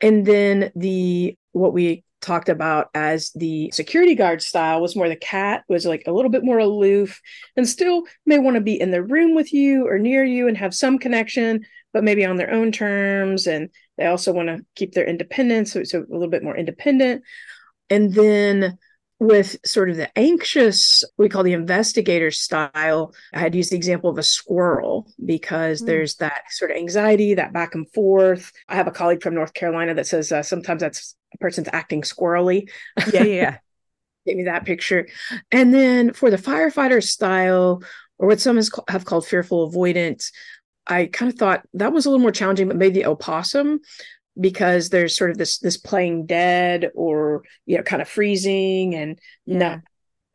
[0.00, 5.16] And then the what we talked about as the security guard style was more the
[5.16, 7.20] cat was like a little bit more aloof
[7.56, 10.56] and still may want to be in the room with you or near you and
[10.56, 14.94] have some connection but maybe on their own terms and they also want to keep
[14.94, 17.22] their independence, so, so a little bit more independent.
[17.90, 18.78] And then
[19.18, 24.08] with sort of the anxious, we call the investigator style, I had used the example
[24.08, 25.86] of a squirrel because mm.
[25.86, 28.50] there's that sort of anxiety, that back and forth.
[28.70, 32.00] I have a colleague from North Carolina that says uh, sometimes that's a person's acting
[32.00, 32.70] squirrely.
[33.12, 33.58] Yeah, yeah.
[34.26, 35.08] Give me that picture.
[35.52, 37.82] And then for the firefighter style,
[38.18, 38.58] or what some
[38.88, 40.30] have called fearful avoidant,
[40.90, 43.80] I kind of thought that was a little more challenging, but maybe the opossum
[44.38, 49.18] because there's sort of this this playing dead or you know kind of freezing and
[49.46, 49.58] yeah.
[49.58, 49.80] not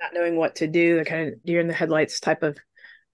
[0.01, 2.57] not knowing what to do, the kind of deer in the headlights type of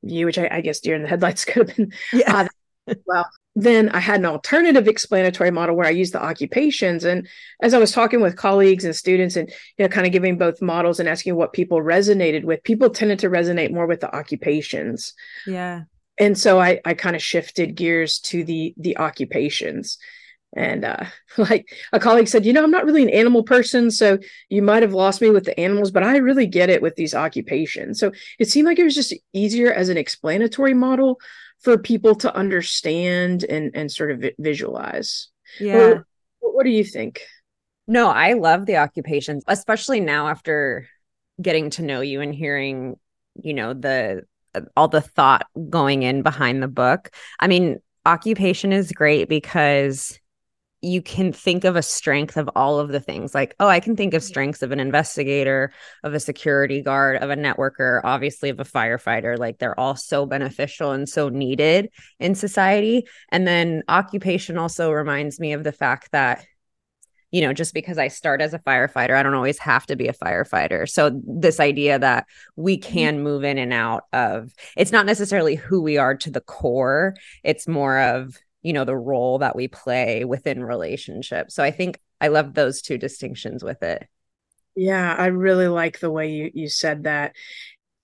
[0.03, 1.93] view, which I, I guess deer in the headlights could have been.
[2.13, 2.47] Yeah.
[2.87, 7.03] Uh, well, then I had an alternative explanatory model where I used the occupations.
[7.03, 7.27] And
[7.61, 10.61] as I was talking with colleagues and students and, you know, kind of giving both
[10.61, 15.13] models and asking what people resonated with, people tended to resonate more with the occupations.
[15.45, 15.83] Yeah
[16.21, 19.97] and so I, I kind of shifted gears to the the occupations.
[20.53, 21.05] And uh,
[21.37, 24.17] like a colleague said you know i'm not really an animal person so
[24.49, 27.15] you might have lost me with the animals but i really get it with these
[27.15, 27.99] occupations.
[27.99, 31.19] So it seemed like it was just easier as an explanatory model
[31.61, 35.29] for people to understand and and sort of visualize.
[35.59, 36.01] Yeah.
[36.39, 37.21] What, what do you think?
[37.87, 40.87] No i love the occupations especially now after
[41.41, 42.97] getting to know you and hearing
[43.41, 44.23] you know the
[44.75, 47.11] all the thought going in behind the book.
[47.39, 50.19] I mean, occupation is great because
[50.83, 53.35] you can think of a strength of all of the things.
[53.35, 55.71] Like oh i can think of strengths of an investigator
[56.03, 59.37] of a security guard of a networker obviously of a firefighter.
[59.37, 63.07] Like they're all so beneficial and so needed in society.
[63.29, 66.45] And then occupation also reminds me of the fact that
[67.31, 70.07] you know, just because I start as a firefighter, I don't always have to be
[70.07, 70.87] a firefighter.
[70.87, 72.93] So, this idea that we mm-hmm.
[72.93, 77.15] can move in and out of it's not necessarily who we are to the core,
[77.43, 81.55] it's more of, you know, the role that we play within relationships.
[81.55, 84.07] So, I think I love those two distinctions with it.
[84.75, 87.35] Yeah, I really like the way you, you said that.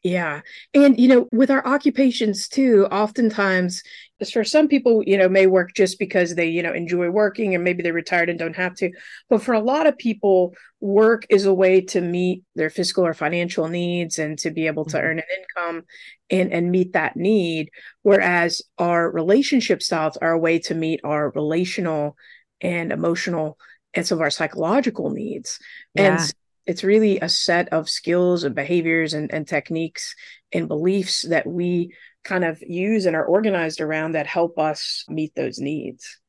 [0.04, 0.42] Yeah.
[0.74, 3.84] And, you know, with our occupations too, oftentimes,
[4.26, 7.64] for some people, you know, may work just because they, you know, enjoy working and
[7.64, 8.92] maybe they're retired and don't have to.
[9.30, 13.14] But for a lot of people, work is a way to meet their fiscal or
[13.14, 15.06] financial needs and to be able to mm-hmm.
[15.06, 15.84] earn an income
[16.32, 17.70] and, and meet that need.
[18.02, 22.16] Whereas our relationship styles are a way to meet our relational
[22.60, 23.58] and emotional
[23.94, 25.60] and some of our psychological needs.
[25.94, 26.18] Yeah.
[26.18, 26.34] And
[26.66, 30.16] it's really a set of skills and behaviors and, and techniques
[30.52, 31.94] and beliefs that we
[32.28, 36.20] kind of use and are organized around that help us meet those needs.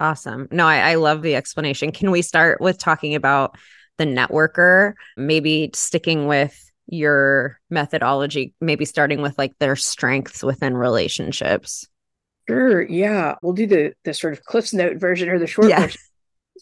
[0.00, 0.48] Awesome.
[0.50, 1.92] No, I, I love the explanation.
[1.92, 3.56] Can we start with talking about
[3.98, 11.86] the networker, maybe sticking with your methodology, maybe starting with like their strengths within relationships?
[12.48, 12.82] Sure.
[12.82, 13.36] Yeah.
[13.42, 15.80] We'll do the the sort of Cliff's Note version or the short yeah.
[15.80, 16.00] version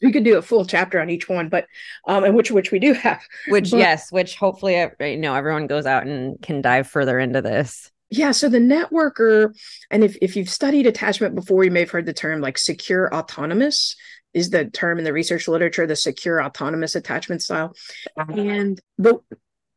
[0.02, 1.66] we could do a full chapter on each one, but
[2.06, 3.22] um, and which which we do have.
[3.48, 7.18] Which but, yes, which hopefully uh, you know everyone goes out and can dive further
[7.18, 7.90] into this.
[8.14, 9.56] Yeah, so the networker,
[9.90, 13.12] and if if you've studied attachment before, you may have heard the term like secure
[13.12, 13.96] autonomous.
[14.34, 17.74] is the term in the research literature, the secure autonomous attachment style.
[18.16, 18.32] Uh-huh.
[18.34, 19.20] And but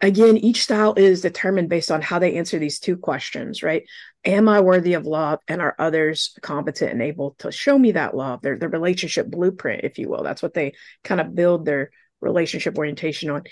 [0.01, 3.83] again, each style is determined based on how they answer these two questions, right?
[4.25, 5.39] Am I worthy of love?
[5.47, 8.41] And are others competent and able to show me that love?
[8.41, 10.23] Their the relationship blueprint, if you will.
[10.23, 13.43] That's what they kind of build their relationship orientation on.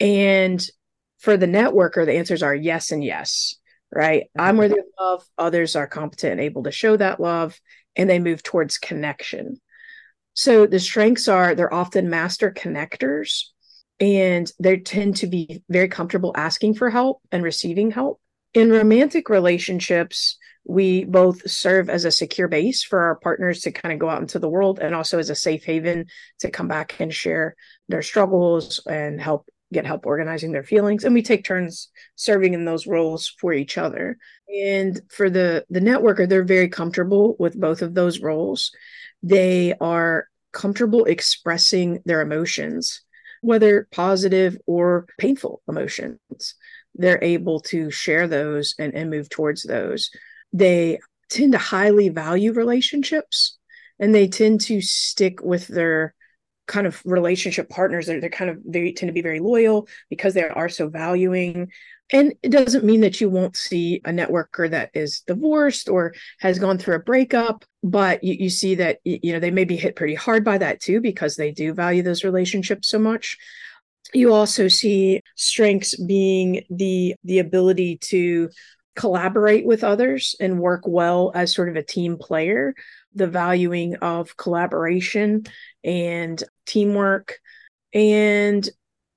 [0.00, 0.64] And
[1.18, 3.56] for the networker, the answers are yes and yes,
[3.94, 4.24] right?
[4.38, 4.58] I'm mm-hmm.
[4.58, 5.24] worthy of love.
[5.38, 7.58] Others are competent and able to show that love,
[7.96, 9.60] and they move towards connection.
[10.34, 13.44] So the strengths are they're often master connectors
[14.00, 18.20] and they tend to be very comfortable asking for help and receiving help.
[18.52, 23.92] In romantic relationships, we both serve as a secure base for our partners to kind
[23.92, 26.06] of go out into the world and also as a safe haven
[26.40, 27.54] to come back and share
[27.88, 32.64] their struggles and help get help organizing their feelings and we take turns serving in
[32.64, 34.16] those roles for each other.
[34.48, 38.72] And for the the networker they're very comfortable with both of those roles.
[39.22, 43.04] They are comfortable expressing their emotions
[43.44, 46.54] whether positive or painful emotions.
[46.94, 50.10] They're able to share those and, and move towards those.
[50.54, 53.58] They tend to highly value relationships
[53.98, 56.14] and they tend to stick with their
[56.66, 60.34] kind of relationship partners they're, they're kind of they tend to be very loyal because
[60.34, 61.70] they are so valuing.
[62.12, 66.58] And it doesn't mean that you won't see a networker that is divorced or has
[66.58, 69.94] gone through a breakup but you, you see that you know they may be hit
[69.94, 73.36] pretty hard by that too because they do value those relationships so much.
[74.14, 78.48] You also see strengths being the the ability to
[78.96, 82.74] collaborate with others and work well as sort of a team player
[83.14, 85.44] the valuing of collaboration
[85.84, 87.38] and teamwork.
[87.92, 88.68] And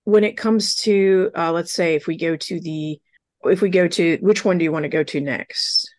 [0.03, 2.99] when it comes to, uh, let's say, if we go to the,
[3.43, 5.93] if we go to, which one do you want to go to next?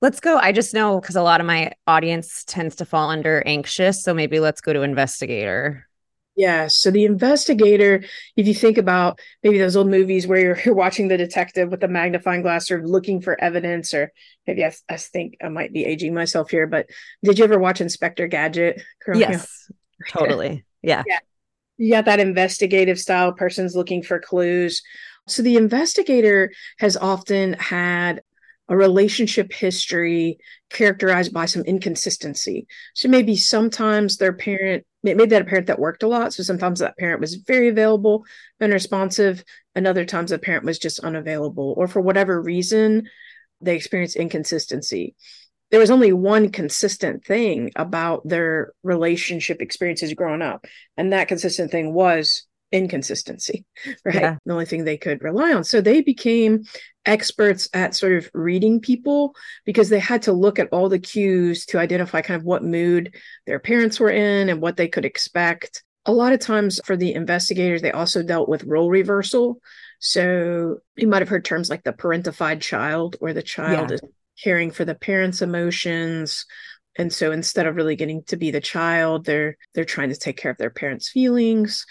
[0.00, 0.38] Let's go.
[0.38, 4.04] I just know because a lot of my audience tends to fall under anxious.
[4.04, 5.88] So maybe let's go to investigator.
[6.38, 6.68] Yeah.
[6.68, 8.04] So the investigator,
[8.36, 11.80] if you think about maybe those old movies where you're, you're watching the detective with
[11.80, 14.12] the magnifying glass or looking for evidence, or
[14.46, 16.86] maybe I, I think I might be aging myself here, but
[17.24, 18.80] did you ever watch Inspector Gadget?
[19.12, 19.68] Yes,
[20.08, 20.64] totally.
[20.82, 21.02] Yeah.
[21.06, 21.18] yeah.
[21.76, 24.82] You got that investigative style, person's looking for clues.
[25.28, 28.22] So the investigator has often had
[28.68, 30.38] a relationship history
[30.70, 32.66] characterized by some inconsistency.
[32.94, 36.34] So maybe sometimes their parent maybe that a parent that worked a lot.
[36.34, 38.24] So sometimes that parent was very available
[38.60, 43.08] and responsive, and other times the parent was just unavailable, or for whatever reason,
[43.60, 45.14] they experienced inconsistency.
[45.70, 51.70] There was only one consistent thing about their relationship experiences growing up, and that consistent
[51.70, 53.64] thing was inconsistency,
[54.04, 54.14] right?
[54.14, 54.36] Yeah.
[54.44, 55.64] The only thing they could rely on.
[55.64, 56.64] So they became
[57.06, 61.64] experts at sort of reading people because they had to look at all the cues
[61.66, 63.14] to identify kind of what mood
[63.46, 65.82] their parents were in and what they could expect.
[66.06, 69.60] A lot of times for the investigators, they also dealt with role reversal.
[69.98, 73.94] So you might have heard terms like the parentified child, where the child yeah.
[73.94, 74.00] is
[74.42, 76.46] caring for the parents' emotions.
[76.96, 80.36] And so instead of really getting to be the child, they're they're trying to take
[80.36, 81.86] care of their parents' feelings.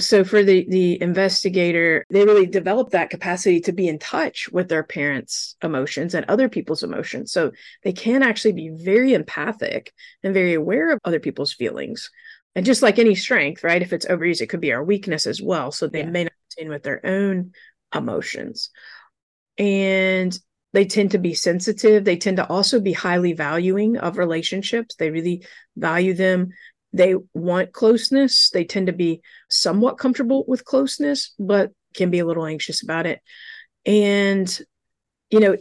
[0.00, 4.68] So for the the investigator, they really develop that capacity to be in touch with
[4.68, 7.32] their parents' emotions and other people's emotions.
[7.32, 12.10] So they can actually be very empathic and very aware of other people's feelings.
[12.54, 13.82] And just like any strength, right?
[13.82, 15.70] If it's overused, it could be our weakness as well.
[15.70, 16.10] So they yeah.
[16.10, 17.52] may not contain with their own
[17.94, 18.70] emotions.
[19.58, 20.36] And
[20.72, 22.04] they tend to be sensitive.
[22.04, 24.96] They tend to also be highly valuing of relationships.
[24.96, 26.50] They really value them
[26.92, 28.50] they want closeness.
[28.50, 33.06] They tend to be somewhat comfortable with closeness, but can be a little anxious about
[33.06, 33.20] it.
[33.84, 34.58] And,
[35.30, 35.56] you know,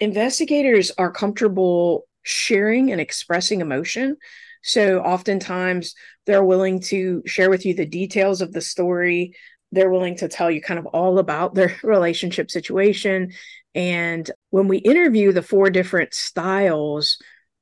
[0.00, 4.16] investigators are comfortable sharing and expressing emotion.
[4.62, 5.94] So oftentimes
[6.26, 9.34] they're willing to share with you the details of the story.
[9.72, 13.32] They're willing to tell you kind of all about their relationship situation.
[13.78, 17.16] And when we interview the four different styles,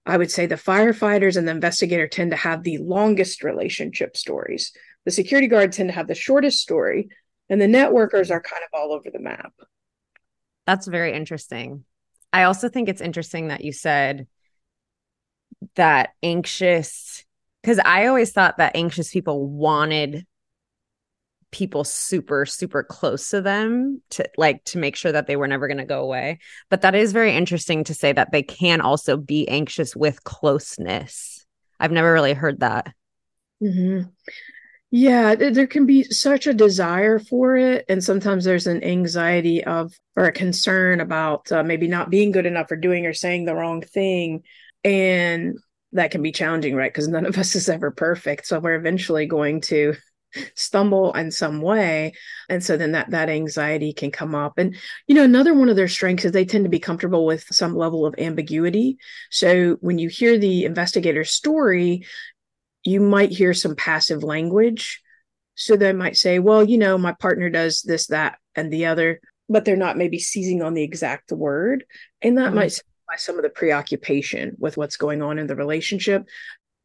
[0.06, 4.72] I would say the firefighters and the investigator tend to have the longest relationship stories.
[5.04, 7.10] The security guard tend to have the shortest story,
[7.50, 9.52] and the networkers are kind of all over the map.
[10.66, 11.84] That's very interesting.
[12.32, 14.26] I also think it's interesting that you said
[15.74, 17.26] that anxious,
[17.62, 20.26] because I always thought that anxious people wanted
[21.52, 25.68] people super super close to them to like to make sure that they were never
[25.68, 26.38] going to go away
[26.70, 31.46] but that is very interesting to say that they can also be anxious with closeness
[31.78, 32.92] i've never really heard that
[33.62, 34.08] mm-hmm.
[34.90, 39.92] yeah there can be such a desire for it and sometimes there's an anxiety of
[40.16, 43.54] or a concern about uh, maybe not being good enough or doing or saying the
[43.54, 44.42] wrong thing
[44.84, 45.58] and
[45.92, 46.92] that can be challenging, right?
[46.92, 48.46] Because none of us is ever perfect.
[48.46, 49.94] So we're eventually going to
[50.54, 52.12] stumble in some way.
[52.48, 54.58] And so then that that anxiety can come up.
[54.58, 54.76] And
[55.06, 57.76] you know another one of their strengths is they tend to be comfortable with some
[57.76, 58.98] level of ambiguity.
[59.30, 62.04] So when you hear the investigator's story
[62.84, 65.02] you might hear some passive language.
[65.56, 69.20] So they might say well you know my partner does this that and the other
[69.48, 71.84] but they're not maybe seizing on the exact word.
[72.22, 72.56] And that mm-hmm.
[72.56, 76.24] might by some of the preoccupation with what's going on in the relationship.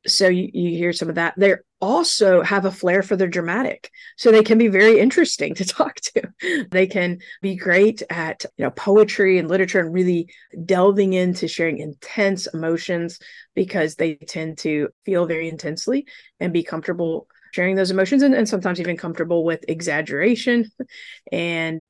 [0.06, 1.34] So you, you hear some of that.
[1.38, 3.92] They also have a flair for the dramatic.
[4.16, 6.68] So they can be very interesting to talk to.
[6.70, 10.34] They can be great at you know poetry and literature and really
[10.66, 13.20] delving into sharing intense emotions
[13.56, 16.06] because they tend to feel very intensely
[16.40, 20.72] and be comfortable sharing those emotions and, and sometimes even comfortable with exaggeration
[21.32, 21.82] and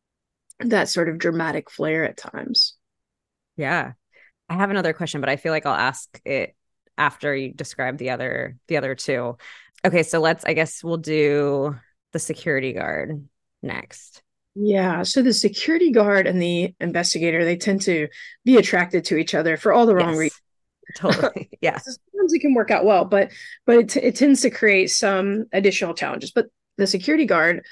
[0.59, 2.75] that sort of dramatic flair at times.
[3.57, 3.93] Yeah.
[4.49, 6.55] I have another question but i feel like i'll ask it
[6.97, 9.37] after you describe the other the other two.
[9.85, 11.75] Okay, so let's I guess we'll do
[12.11, 13.27] the security guard
[13.61, 14.21] next.
[14.53, 18.09] Yeah, so the security guard and the investigator they tend to
[18.43, 20.41] be attracted to each other for all the wrong yes, reasons.
[20.95, 21.49] Totally.
[21.61, 21.77] Yeah.
[21.77, 23.31] Sometimes it can work out well, but
[23.65, 26.31] but it, it tends to create some additional challenges.
[26.31, 27.63] But the security guard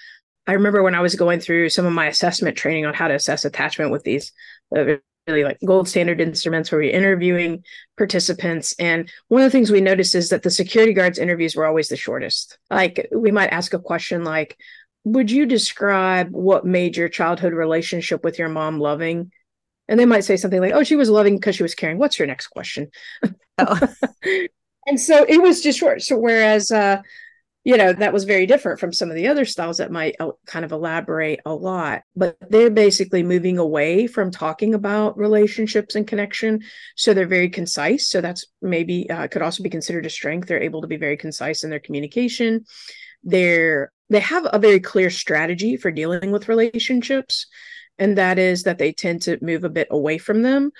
[0.50, 3.14] I remember when I was going through some of my assessment training on how to
[3.14, 4.32] assess attachment with these
[4.76, 4.96] uh,
[5.28, 7.64] really like gold standard instruments where we're interviewing
[7.98, 8.74] participants.
[8.80, 11.90] And one of the things we noticed is that the security guards interviews were always
[11.90, 12.58] the shortest.
[12.70, 14.58] Like we might ask a question like,
[15.04, 19.32] would you describe what made your childhood relationship with your mom loving?
[19.88, 21.98] And they might say something like, oh, she was loving because she was caring.
[21.98, 22.90] What's your next question?
[23.58, 23.80] Oh.
[24.88, 26.02] and so it was just short.
[26.02, 27.02] So whereas uh,
[27.64, 30.32] you know that was very different from some of the other styles that might uh,
[30.46, 36.08] kind of elaborate a lot but they're basically moving away from talking about relationships and
[36.08, 36.62] connection
[36.96, 40.64] so they're very concise so that's maybe uh, could also be considered a strength they're
[40.64, 42.66] able to be very concise in their communication.
[43.24, 47.48] They're they have a very clear strategy for dealing with relationships
[47.98, 50.72] and that is that they tend to move a bit away from them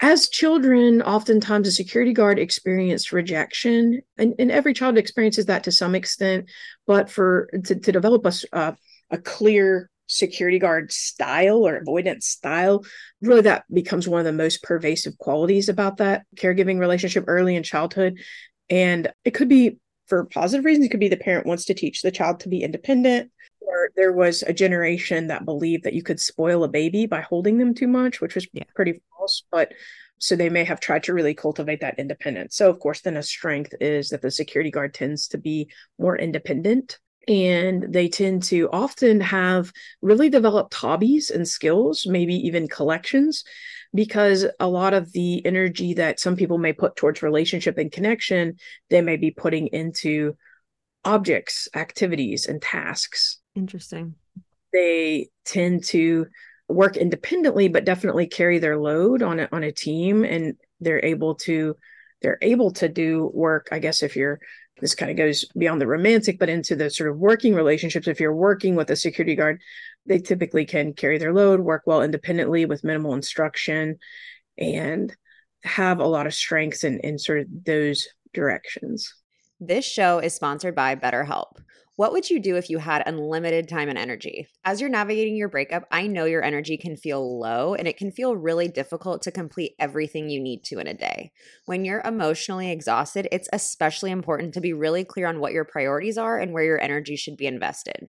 [0.00, 5.72] as children, oftentimes a security guard experienced rejection, and, and every child experiences that to
[5.72, 6.50] some extent.
[6.86, 8.76] But for to, to develop a,
[9.10, 12.84] a clear security guard style or avoidance style,
[13.22, 17.62] really that becomes one of the most pervasive qualities about that caregiving relationship early in
[17.62, 18.18] childhood.
[18.68, 20.86] And it could be for positive reasons.
[20.86, 23.30] It could be the parent wants to teach the child to be independent
[23.66, 27.58] or there was a generation that believed that you could spoil a baby by holding
[27.58, 28.62] them too much, which was yeah.
[28.74, 29.42] pretty false.
[29.50, 29.72] But
[30.18, 32.56] so they may have tried to really cultivate that independence.
[32.56, 36.16] So, of course, then a strength is that the security guard tends to be more
[36.16, 36.98] independent
[37.28, 43.44] and they tend to often have really developed hobbies and skills, maybe even collections,
[43.96, 48.56] because a lot of the energy that some people may put towards relationship and connection,
[48.90, 50.36] they may be putting into
[51.04, 53.40] objects, activities, and tasks.
[53.54, 54.14] Interesting.
[54.72, 56.26] They tend to
[56.68, 61.36] work independently, but definitely carry their load on a, on a team, and they're able
[61.36, 61.76] to
[62.22, 63.68] they're able to do work.
[63.72, 64.40] I guess if you're
[64.80, 68.08] this kind of goes beyond the romantic, but into the sort of working relationships.
[68.08, 69.60] If you're working with a security guard,
[70.06, 73.98] they typically can carry their load, work well independently with minimal instruction,
[74.58, 75.14] and
[75.62, 79.12] have a lot of strengths in, in sort of those directions.
[79.60, 81.56] This show is sponsored by BetterHelp.
[81.96, 84.48] What would you do if you had unlimited time and energy?
[84.66, 88.12] As you're navigating your breakup, I know your energy can feel low and it can
[88.12, 91.32] feel really difficult to complete everything you need to in a day.
[91.64, 96.18] When you're emotionally exhausted, it's especially important to be really clear on what your priorities
[96.18, 98.08] are and where your energy should be invested.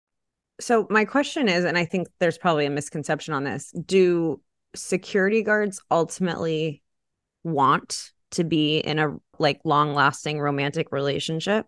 [0.61, 4.39] So, my question is, and I think there's probably a misconception on this do
[4.75, 6.81] security guards ultimately
[7.43, 11.65] want to be in a like long lasting romantic relationship?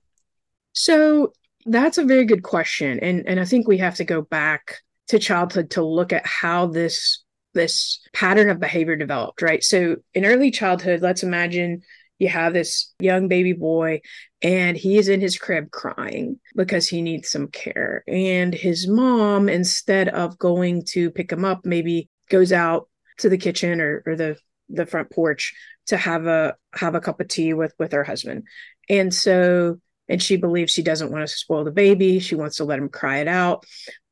[0.74, 1.34] So
[1.66, 3.00] that's a very good question.
[3.00, 4.78] And and I think we have to go back
[5.08, 7.24] to childhood to look at how this
[7.54, 9.64] this pattern of behavior developed, right?
[9.64, 11.82] So in early childhood, let's imagine
[12.18, 14.02] you have this young baby boy
[14.44, 18.04] and he's in his crib crying because he needs some care.
[18.08, 22.90] And his mom, instead of going to pick him up, maybe goes out
[23.20, 24.38] to the kitchen or, or the
[24.70, 25.54] the front porch
[25.88, 28.44] to have a have a cup of tea with with her husband.
[28.90, 29.80] And so
[30.10, 32.90] and she believes she doesn't want to spoil the baby she wants to let him
[32.90, 33.66] cry it out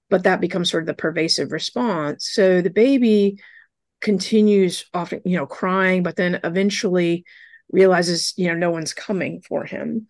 [0.10, 3.40] but that becomes sort of the pervasive response so the baby
[4.00, 7.26] continues often you know crying but then eventually
[7.72, 10.08] realizes you know no one's coming for him.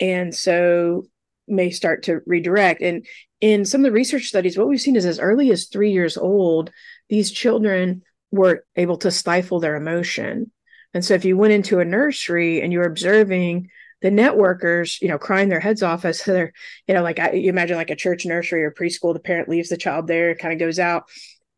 [0.00, 1.04] And so
[1.46, 2.82] may start to redirect.
[2.82, 3.06] And
[3.40, 6.16] in some of the research studies what we've seen is as early as 3 years
[6.16, 6.70] old
[7.08, 10.50] these children were able to stifle their emotion.
[10.92, 13.68] And so if you went into a nursery and you were observing
[14.00, 16.52] the networkers, you know, crying their heads off as they're,
[16.86, 19.68] you know, like I, you imagine like a church nursery or preschool, the parent leaves
[19.68, 21.04] the child there, kind of goes out,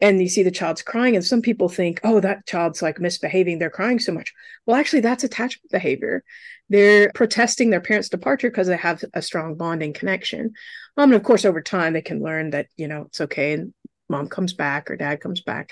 [0.01, 1.17] and you see the child's crying.
[1.17, 3.59] And some people think, oh, that child's like misbehaving.
[3.59, 4.33] They're crying so much.
[4.67, 6.23] Well, actually, that's attachment behavior.
[6.69, 10.53] They're protesting their parents' departure because they have a strong bonding connection.
[10.97, 13.55] Um, and of course, over time, they can learn that, you know, it's okay.
[13.55, 13.73] And
[14.09, 15.71] mom comes back or dad comes back.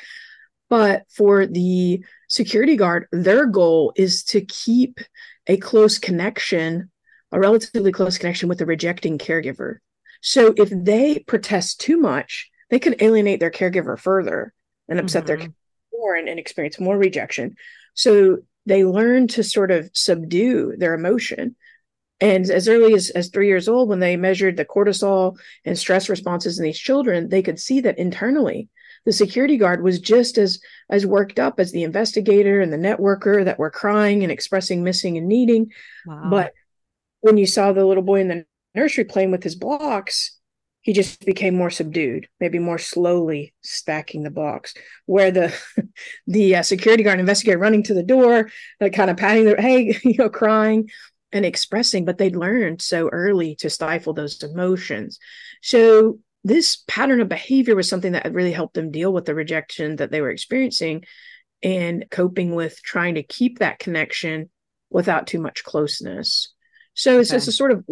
[0.71, 5.01] But for the security guard, their goal is to keep
[5.47, 6.91] a close connection,
[7.31, 9.79] a relatively close connection with the rejecting caregiver.
[10.23, 14.53] So if they protest too much, they can alienate their caregiver further
[14.89, 15.41] and upset mm-hmm.
[15.41, 15.49] their
[15.93, 17.57] more and, and experience more rejection.
[17.95, 21.57] So they learn to sort of subdue their emotion.
[22.21, 26.09] And as early as, as three years old, when they measured the cortisol and stress
[26.09, 28.69] responses in these children, they could see that internally
[29.05, 30.61] the security guard was just as
[30.91, 35.17] as worked up as the investigator and the networker that were crying and expressing missing
[35.17, 35.71] and needing
[36.07, 36.29] wow.
[36.31, 36.53] but
[37.21, 40.34] when you saw the little boy in the nursery playing with his blocks
[40.85, 44.75] he just became more subdued maybe more slowly stacking the blocks
[45.07, 45.55] where the
[46.27, 49.99] the uh, security guard investigator running to the door like kind of patting their hey
[50.05, 50.89] you know crying
[51.33, 55.19] and expressing but they'd learned so early to stifle those emotions
[55.63, 59.97] so this pattern of behavior was something that really helped them deal with the rejection
[59.97, 61.03] that they were experiencing
[61.63, 64.51] and coping with trying to keep that connection
[64.91, 66.53] without too much closeness.
[66.93, 67.85] So it's just a sort of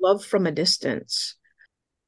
[0.00, 1.34] love from a distance.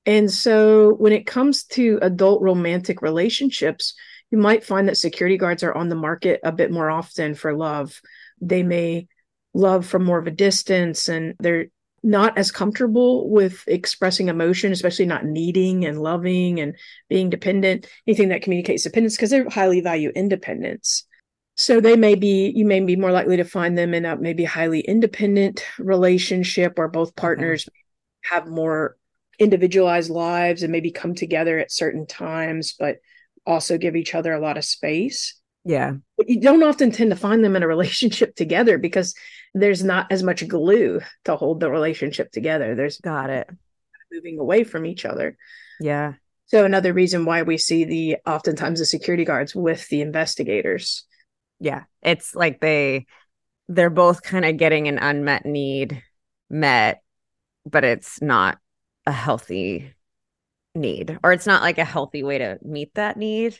[0.06, 3.94] And so when it comes to adult romantic relationships,
[4.30, 7.54] you might find that security guards are on the market a bit more often for
[7.54, 8.00] love.
[8.40, 9.08] They may
[9.52, 11.66] love from more of a distance and they're
[12.02, 16.76] not as comfortable with expressing emotion, especially not needing and loving and
[17.08, 21.04] being dependent, anything that communicates dependence, because they highly value independence.
[21.56, 24.44] So they may be, you may be more likely to find them in a maybe
[24.44, 28.34] highly independent relationship where both partners mm-hmm.
[28.34, 28.96] have more
[29.38, 32.98] individualized lives and maybe come together at certain times, but
[33.46, 35.40] also give each other a lot of space.
[35.64, 35.94] Yeah.
[36.16, 39.14] But you don't often tend to find them in a relationship together because
[39.54, 42.74] there's not as much glue to hold the relationship together.
[42.74, 43.48] There's got it.
[44.12, 45.36] Moving away from each other.
[45.80, 46.14] Yeah.
[46.46, 51.04] So another reason why we see the oftentimes the security guards with the investigators.
[51.58, 51.84] Yeah.
[52.02, 53.06] It's like they
[53.68, 56.02] they're both kind of getting an unmet need
[56.48, 57.02] met,
[57.64, 58.58] but it's not
[59.06, 59.94] a healthy
[60.74, 63.58] need or it's not like a healthy way to meet that need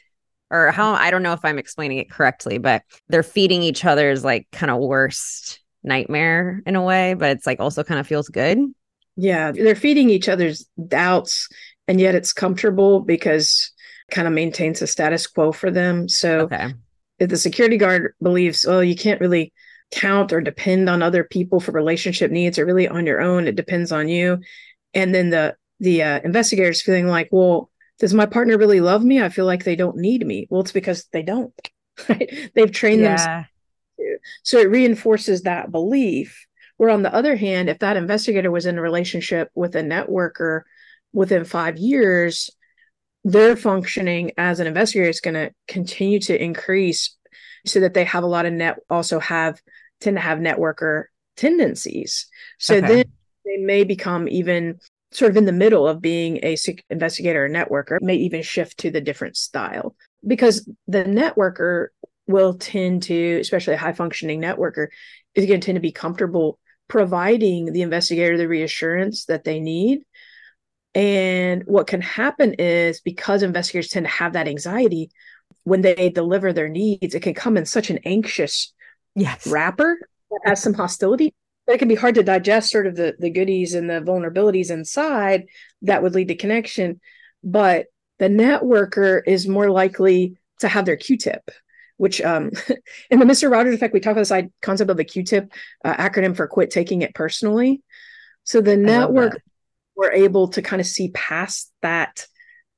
[0.51, 4.25] or how I don't know if I'm explaining it correctly, but they're feeding each other's
[4.25, 8.29] like kind of worst nightmare in a way, but it's like also kind of feels
[8.29, 8.59] good.
[9.17, 11.49] Yeah, they're feeding each other's doubts
[11.89, 13.73] and yet it's comfortable because
[14.11, 16.09] kind of maintains the status quo for them.
[16.09, 16.75] So Okay.
[17.19, 19.53] if the security guard believes, oh, you can't really
[19.93, 23.57] count or depend on other people for relationship needs or really on your own, it
[23.57, 24.39] depends on you.
[24.97, 27.71] And then the the uh, investigators feeling like, well,
[28.01, 29.23] does my partner really love me?
[29.23, 30.49] I feel like they don't need me.
[30.51, 31.55] Well, it's because they don't.
[32.11, 32.51] Right?
[32.55, 33.45] They've trained themselves Yeah.
[34.43, 36.47] so it reinforces that belief.
[36.77, 40.63] Where on the other hand, if that investigator was in a relationship with a networker
[41.13, 42.51] within five years,
[43.25, 47.17] their functioning as an investigator is going to continue to increase
[47.67, 49.61] so that they have a lot of net also have
[50.01, 51.05] tend to have networker
[51.37, 52.27] tendencies.
[52.59, 52.87] So Okay.
[52.87, 53.05] then
[53.47, 54.79] they may become even
[55.13, 56.57] sort of in the middle of being a
[56.91, 59.95] investigator or networker, may even shift to the different style
[60.27, 61.89] because the networker
[62.27, 64.89] will tend to, especially a high functioning networker,
[65.35, 70.01] is going to tend to be comfortable providing the investigator the reassurance that they need.
[70.95, 75.11] And what can happen is because investigators tend to have that anxiety,
[75.65, 78.73] when they deliver their needs, it can come in such an anxious
[79.17, 79.47] Yes.
[79.47, 79.97] wrapper
[80.31, 81.35] that has some hostility.
[81.67, 85.47] It can be hard to digest sort of the, the goodies and the vulnerabilities inside
[85.83, 87.01] that would lead to connection.
[87.43, 87.87] But
[88.19, 91.51] the networker is more likely to have their Q-tip,
[91.97, 92.51] which um,
[93.11, 93.51] in the Mr.
[93.51, 95.53] Rogers effect, we talk about this i- concept of the Q-tip
[95.85, 97.83] uh, acronym for quit taking it personally.
[98.45, 99.43] So the love network
[99.97, 102.27] were able to kind of see past that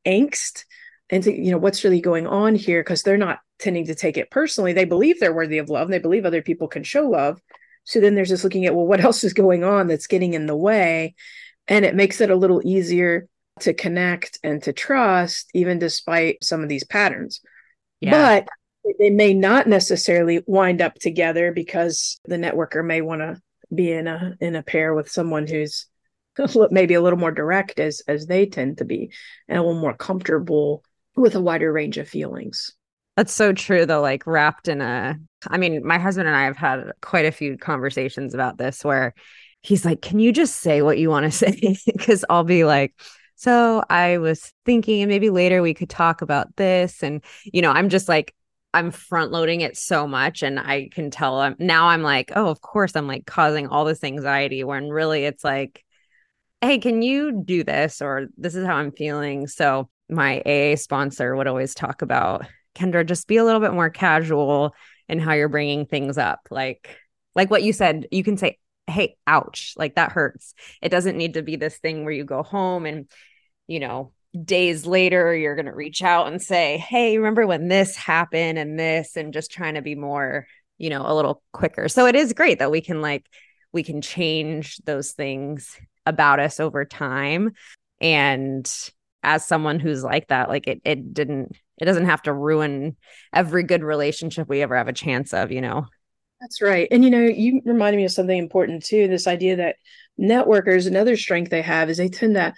[0.07, 0.64] angst
[1.11, 4.16] and to, you know what's really going on here because they're not tending to take
[4.16, 7.09] it personally they believe they're worthy of love and they believe other people can show
[7.09, 7.41] love
[7.89, 10.45] so then there's just looking at well what else is going on that's getting in
[10.45, 11.14] the way?
[11.66, 13.26] And it makes it a little easier
[13.61, 17.41] to connect and to trust even despite some of these patterns.
[18.01, 18.43] Yeah.
[18.84, 23.41] but they may not necessarily wind up together because the networker may want to
[23.74, 25.86] be in a in a pair with someone who's
[26.70, 29.11] maybe a little more direct as as they tend to be
[29.49, 30.84] and a little more comfortable
[31.16, 32.74] with a wider range of feelings
[33.19, 36.57] That's so true though, like wrapped in a I mean, my husband and I have
[36.57, 39.12] had quite a few conversations about this where
[39.61, 41.77] he's like, Can you just say what you want to say?
[41.85, 42.95] Because I'll be like,
[43.35, 47.03] So I was thinking, and maybe later we could talk about this.
[47.03, 48.37] And, you know, I'm just like,
[48.73, 50.45] I'm front loading it so much.
[50.45, 53.85] And I can tell I'm now I'm like, Oh, of course, I'm like causing all
[53.85, 55.85] this anxiety when really it's like,
[56.61, 58.01] Hey, can you do this?
[58.01, 59.49] Or this is how I'm feeling.
[59.49, 63.91] So my AA sponsor would always talk about Kendra, just be a little bit more
[63.91, 64.75] casual
[65.09, 66.49] in how you're bringing things up.
[66.51, 66.99] Like,
[67.35, 70.55] like what you said, you can say, "Hey, ouch!" Like that hurts.
[70.83, 73.09] It doesn't need to be this thing where you go home and,
[73.66, 74.12] you know,
[74.45, 79.16] days later you're gonna reach out and say, "Hey, remember when this happened and this?"
[79.16, 80.47] And just trying to be more,
[80.79, 81.89] you know, a little quicker.
[81.89, 83.27] So it is great that we can like
[83.73, 87.53] we can change those things about us over time
[88.01, 88.91] and
[89.23, 92.97] as someone who's like that like it it didn't it doesn't have to ruin
[93.33, 95.87] every good relationship we ever have a chance of you know
[96.41, 96.87] That's right.
[96.91, 99.77] And you know, you reminded me of something important too this idea that
[100.21, 102.55] networkers, another strength they have is they tend to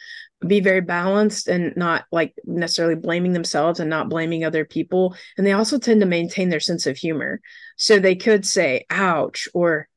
[0.47, 5.15] be very balanced and not like necessarily blaming themselves and not blaming other people.
[5.37, 7.41] And they also tend to maintain their sense of humor.
[7.77, 9.89] So they could say, ouch, or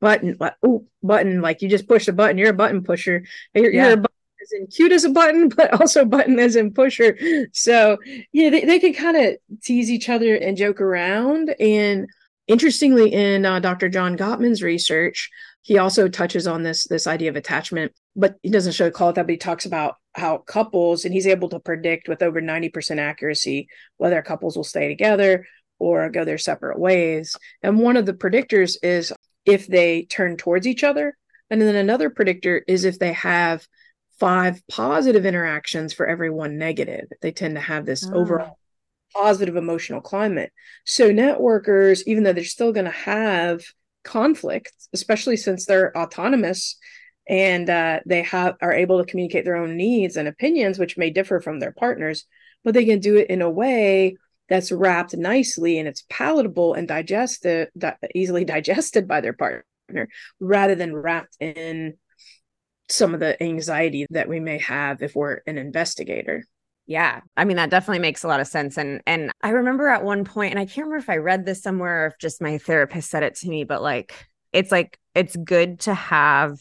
[0.00, 3.24] button, like, oh, button, like you just push a button, you're a button pusher.
[3.54, 3.84] You're, Yeah.
[3.84, 7.16] you're a button as in cute as a button, but also button as in pusher.
[7.52, 7.98] So,
[8.32, 11.54] yeah, they, they can kind of tease each other and joke around.
[11.60, 12.08] And
[12.50, 15.30] interestingly in uh, dr john gottman's research
[15.62, 19.14] he also touches on this this idea of attachment but he doesn't show call it
[19.14, 22.98] that but he talks about how couples and he's able to predict with over 90%
[22.98, 23.68] accuracy
[23.98, 25.46] whether couples will stay together
[25.78, 29.12] or go their separate ways and one of the predictors is
[29.44, 31.16] if they turn towards each other
[31.50, 33.64] and then another predictor is if they have
[34.20, 38.14] five positive interactions for every one negative they tend to have this Ah.
[38.14, 38.58] overall
[39.14, 40.52] positive emotional climate.
[40.84, 43.60] So networkers, even though they're still going to have
[44.04, 46.76] conflict, especially since they're autonomous
[47.28, 51.10] and uh, they have are able to communicate their own needs and opinions, which may
[51.10, 52.24] differ from their partners,
[52.62, 54.16] but they can do it in a way
[54.48, 59.64] that's wrapped nicely and it's palatable and digested, di- easily digested by their partner,
[60.38, 61.94] rather than wrapped in
[62.92, 66.44] some of the anxiety that we may have if we're an investigator.
[66.86, 70.04] yeah i mean that definitely makes a lot of sense and and i remember at
[70.04, 72.58] one point and i can't remember if i read this somewhere or if just my
[72.58, 76.58] therapist said it to me but like it's like it's good to have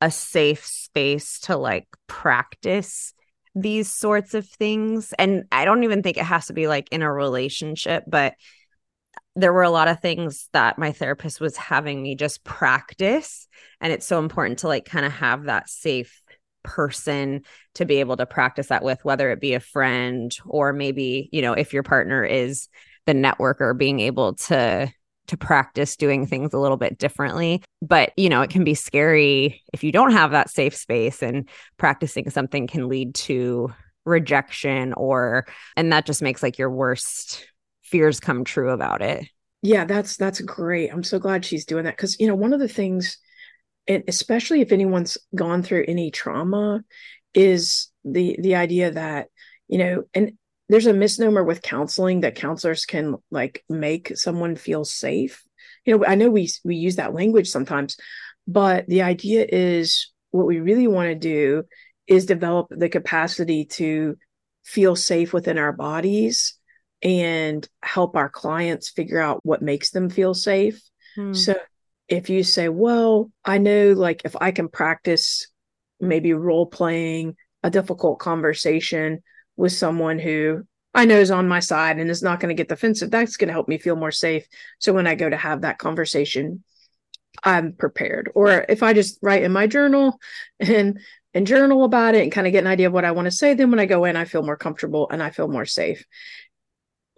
[0.00, 3.12] a safe space to like practice
[3.54, 7.02] these sorts of things and i don't even think it has to be like in
[7.02, 8.34] a relationship but
[9.36, 13.48] there were a lot of things that my therapist was having me just practice
[13.80, 16.22] and it's so important to like kind of have that safe
[16.62, 17.42] person
[17.74, 21.42] to be able to practice that with, whether it be a friend or maybe, you
[21.42, 22.68] know, if your partner is
[23.06, 24.92] the networker, being able to
[25.26, 27.62] to practice doing things a little bit differently.
[27.80, 31.48] But, you know, it can be scary if you don't have that safe space and
[31.76, 33.72] practicing something can lead to
[34.04, 37.46] rejection or and that just makes like your worst
[37.90, 39.26] fears come true about it.
[39.62, 40.90] Yeah, that's that's great.
[40.90, 43.18] I'm so glad she's doing that cuz you know, one of the things
[43.86, 46.82] and especially if anyone's gone through any trauma
[47.34, 49.28] is the the idea that
[49.68, 50.32] you know and
[50.68, 55.42] there's a misnomer with counseling that counselors can like make someone feel safe
[55.84, 57.96] you know i know we we use that language sometimes
[58.46, 61.62] but the idea is what we really want to do
[62.06, 64.16] is develop the capacity to
[64.64, 66.54] feel safe within our bodies
[67.02, 70.82] and help our clients figure out what makes them feel safe
[71.16, 71.32] hmm.
[71.32, 71.54] so
[72.10, 75.46] if you say, well, I know like if I can practice
[76.00, 79.22] maybe role playing a difficult conversation
[79.56, 82.68] with someone who I know is on my side and is not going to get
[82.68, 84.44] defensive, that's going to help me feel more safe.
[84.80, 86.64] So when I go to have that conversation,
[87.44, 88.32] I'm prepared.
[88.34, 90.18] Or if I just write in my journal
[90.58, 90.98] and
[91.32, 93.30] and journal about it and kind of get an idea of what I want to
[93.30, 96.04] say, then when I go in, I feel more comfortable and I feel more safe.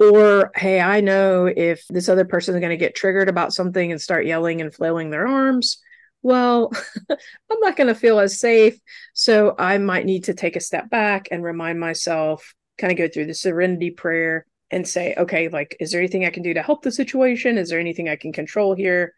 [0.03, 3.93] Or, hey, I know if this other person is going to get triggered about something
[3.93, 5.81] and start yelling and flailing their arms,
[6.23, 6.73] well,
[7.11, 8.79] I'm not going to feel as safe.
[9.15, 13.09] So I might need to take a step back and remind myself, kind of go
[13.09, 16.63] through the serenity prayer and say, okay, like, is there anything I can do to
[16.63, 17.57] help the situation?
[17.57, 19.15] Is there anything I can control here?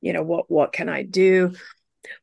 [0.00, 1.54] You know, what what can I do?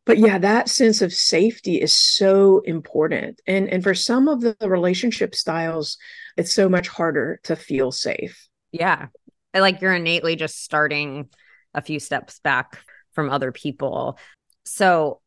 [0.06, 3.42] But yeah, that sense of safety is so important.
[3.48, 5.98] And and for some of the relationship styles,
[6.36, 8.48] it's so much harder to feel safe.
[8.72, 9.08] Yeah.
[9.54, 11.30] Like you're innately just starting
[11.74, 12.80] a few steps back
[13.14, 14.20] from other people.
[14.66, 15.22] So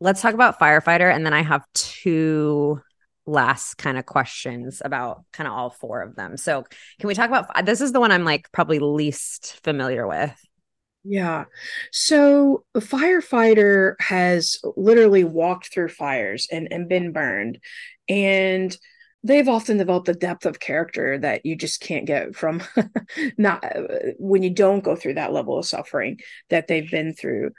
[0.00, 1.14] let's talk about firefighter.
[1.14, 2.80] And then I have two
[3.26, 6.36] last kind of questions about kind of all four of them.
[6.36, 6.64] So
[6.98, 10.34] can we talk about this is the one I'm like probably least familiar with.
[11.04, 11.44] Yeah.
[11.92, 17.58] So a firefighter has literally walked through fires and, and been burned.
[18.08, 18.76] And
[19.22, 22.62] they've often developed a depth of character that you just can't get from
[23.38, 23.82] not uh,
[24.18, 27.50] when you don't go through that level of suffering that they've been through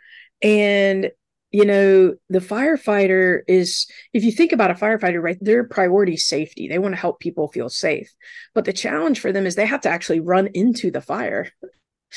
[0.41, 1.11] and
[1.51, 6.27] you know the firefighter is if you think about a firefighter right their priority is
[6.27, 8.11] safety they want to help people feel safe
[8.55, 11.47] but the challenge for them is they have to actually run into the fire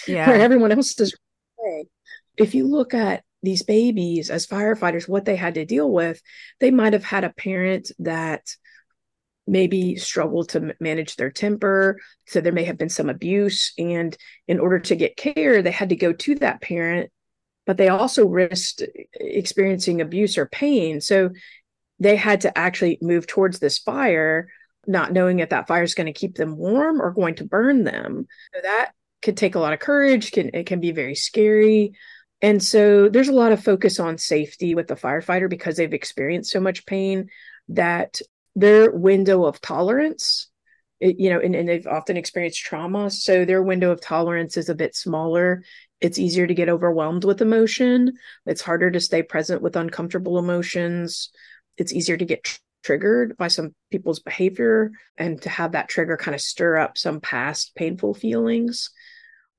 [0.06, 1.14] yeah where everyone else does
[2.36, 6.20] if you look at these babies as firefighters what they had to deal with
[6.60, 8.42] they might have had a parent that
[9.46, 12.00] maybe struggled to manage their temper.
[12.26, 13.72] So there may have been some abuse.
[13.78, 14.16] And
[14.48, 17.10] in order to get care, they had to go to that parent,
[17.66, 18.82] but they also risked
[19.14, 21.00] experiencing abuse or pain.
[21.00, 21.30] So
[21.98, 24.48] they had to actually move towards this fire,
[24.86, 27.84] not knowing if that fire is going to keep them warm or going to burn
[27.84, 28.26] them.
[28.54, 28.92] So that
[29.24, 31.94] could take a lot of courage, can it can be very scary.
[32.42, 36.50] And so there's a lot of focus on safety with the firefighter because they've experienced
[36.50, 37.30] so much pain
[37.70, 38.20] that
[38.54, 40.50] their window of tolerance
[41.00, 43.10] it, you know and, and they've often experienced trauma.
[43.10, 45.64] So their window of tolerance is a bit smaller.
[46.00, 48.12] It's easier to get overwhelmed with emotion.
[48.46, 51.30] It's harder to stay present with uncomfortable emotions.
[51.78, 56.18] It's easier to get tr- triggered by some people's behavior and to have that trigger
[56.18, 58.90] kind of stir up some past painful feelings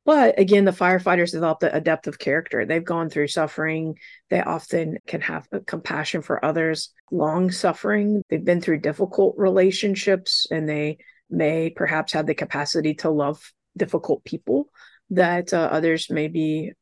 [0.06, 2.66] but again, the firefighters develop a depth of character.
[2.66, 3.98] They've gone through suffering.
[4.30, 8.22] They often can have compassion for others, long suffering.
[8.30, 11.00] They've been through difficult relationships and they
[11.30, 13.42] may perhaps have the capacity to love
[13.76, 14.70] difficult people
[15.10, 16.74] that uh, others maybe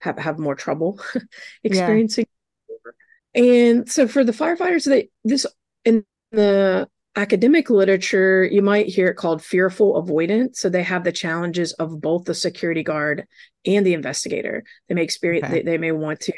[0.00, 1.00] have, have more trouble
[1.64, 2.26] experiencing.
[2.68, 3.42] Yeah.
[3.44, 5.46] And so for the firefighters, they this
[5.84, 10.60] in the academic literature, you might hear it called fearful avoidance.
[10.60, 13.26] So they have the challenges of both the security guard
[13.66, 14.64] and the investigator.
[14.88, 15.56] They may experience, okay.
[15.56, 16.32] they, they may want to,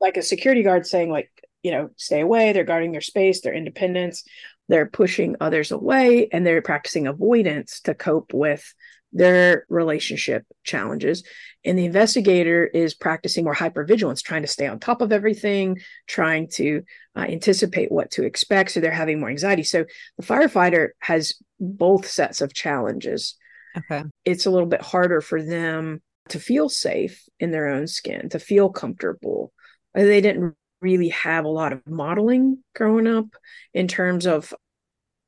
[0.00, 1.30] like a security guard saying, like,
[1.62, 4.24] you know, stay away, they're guarding their space, their independence,
[4.68, 8.74] they're pushing others away, and they're practicing avoidance to cope with
[9.12, 11.24] their relationship challenges.
[11.64, 16.48] And the investigator is practicing more hypervigilance, trying to stay on top of everything, trying
[16.54, 16.82] to
[17.16, 18.70] uh, anticipate what to expect.
[18.70, 19.62] So they're having more anxiety.
[19.62, 19.84] So
[20.18, 23.36] the firefighter has both sets of challenges.
[23.76, 24.04] Okay.
[24.24, 28.38] It's a little bit harder for them to feel safe in their own skin, to
[28.38, 29.52] feel comfortable.
[29.94, 33.26] They didn't really have a lot of modeling growing up
[33.74, 34.54] in terms of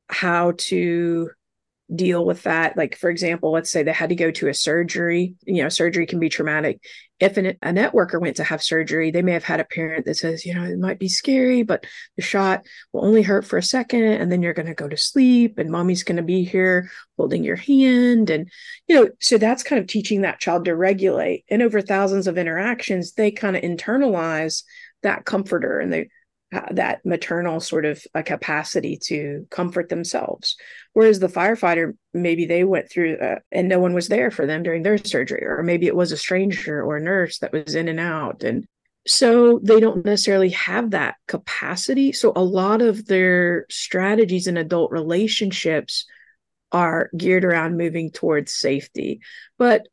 [0.09, 1.31] how to
[1.95, 2.77] deal with that.
[2.77, 5.35] Like, for example, let's say they had to go to a surgery.
[5.45, 6.81] You know, surgery can be traumatic.
[7.19, 10.17] If an, a networker went to have surgery, they may have had a parent that
[10.17, 11.85] says, you know, it might be scary, but
[12.17, 14.97] the shot will only hurt for a second and then you're going to go to
[14.97, 18.31] sleep and mommy's going to be here holding your hand.
[18.31, 18.51] And,
[18.89, 21.45] you know, so that's kind of teaching that child to regulate.
[21.51, 24.63] And over thousands of interactions, they kind of internalize
[25.03, 26.09] that comforter and they
[26.73, 30.57] that maternal sort of a capacity to comfort themselves.
[30.93, 34.63] Whereas the firefighter maybe they went through uh, and no one was there for them
[34.63, 37.89] during their surgery or maybe it was a stranger or a nurse that was in
[37.89, 38.43] and out.
[38.43, 38.67] And
[39.07, 42.13] so they don't necessarily have that capacity.
[42.13, 46.05] So a lot of their strategies in adult relationships
[46.73, 49.21] are geared around moving towards safety.
[49.59, 49.87] But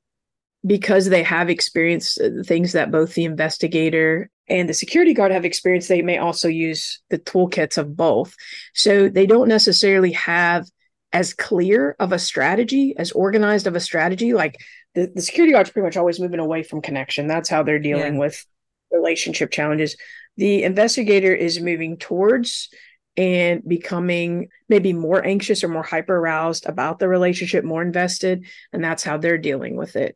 [0.65, 5.45] because they have experienced uh, things that both the investigator and the security guard have
[5.45, 8.33] experienced, they may also use the toolkits of both.
[8.73, 10.67] So they don't necessarily have
[11.13, 14.33] as clear of a strategy, as organized of a strategy.
[14.33, 14.57] Like
[14.95, 17.27] the, the security guard's pretty much always moving away from connection.
[17.27, 18.19] That's how they're dealing yeah.
[18.19, 18.45] with
[18.91, 19.95] relationship challenges.
[20.37, 22.69] The investigator is moving towards
[23.15, 28.45] and becoming maybe more anxious or more hyper aroused about the relationship, more invested.
[28.71, 30.15] And that's how they're dealing with it.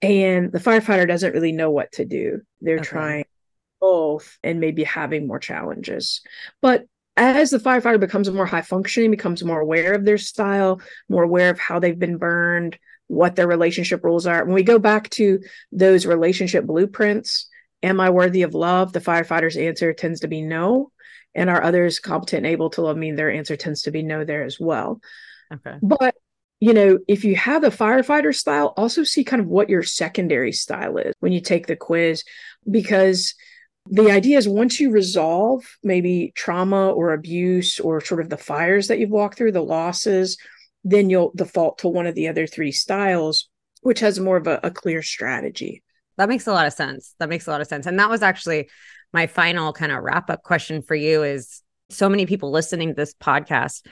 [0.00, 2.42] And the firefighter doesn't really know what to do.
[2.60, 2.84] They're okay.
[2.84, 3.24] trying
[3.80, 6.20] both and maybe having more challenges.
[6.60, 6.84] But
[7.16, 11.50] as the firefighter becomes more high functioning, becomes more aware of their style, more aware
[11.50, 12.78] of how they've been burned,
[13.08, 14.44] what their relationship rules are.
[14.44, 15.40] When we go back to
[15.72, 17.48] those relationship blueprints,
[17.82, 18.92] am I worthy of love?
[18.92, 20.92] The firefighter's answer tends to be no.
[21.34, 23.12] And are others competent and able to love me?
[23.12, 25.00] Their answer tends to be no there as well.
[25.52, 25.76] Okay.
[25.82, 26.14] But
[26.60, 30.52] you know, if you have the firefighter style, also see kind of what your secondary
[30.52, 32.24] style is when you take the quiz,
[32.68, 33.34] because
[33.90, 38.88] the idea is once you resolve maybe trauma or abuse or sort of the fires
[38.88, 40.36] that you've walked through, the losses,
[40.84, 43.48] then you'll default to one of the other three styles,
[43.82, 45.82] which has more of a, a clear strategy.
[46.16, 47.14] That makes a lot of sense.
[47.18, 47.86] That makes a lot of sense.
[47.86, 48.68] And that was actually
[49.12, 52.94] my final kind of wrap up question for you is so many people listening to
[52.94, 53.86] this podcast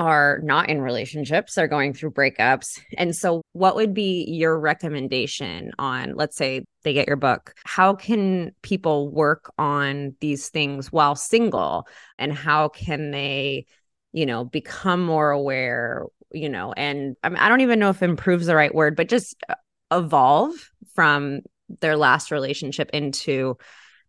[0.00, 2.80] are not in relationships, they're going through breakups.
[2.96, 7.52] And so, what would be your recommendation on, let's say they get your book?
[7.66, 11.86] How can people work on these things while single?
[12.18, 13.66] And how can they,
[14.12, 18.02] you know, become more aware, you know, and I, mean, I don't even know if
[18.02, 19.54] improves the right word, but just uh,
[19.92, 20.54] evolve
[20.94, 21.40] from
[21.80, 23.58] their last relationship into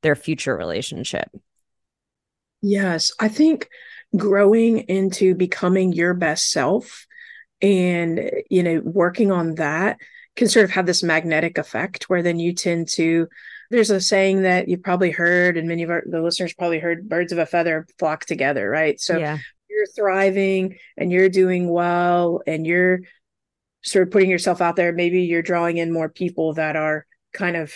[0.03, 1.29] their future relationship?
[2.61, 3.67] Yes, I think
[4.15, 7.07] growing into becoming your best self
[7.61, 9.97] and you know working on that
[10.35, 13.27] can sort of have this magnetic effect where then you tend to
[13.69, 17.07] there's a saying that you've probably heard and many of our the listeners probably heard
[17.07, 18.99] birds of a feather flock together right?
[18.99, 19.37] So yeah.
[19.69, 23.01] you're thriving and you're doing well and you're
[23.81, 24.91] sort of putting yourself out there.
[24.91, 27.73] Maybe you're drawing in more people that are kind of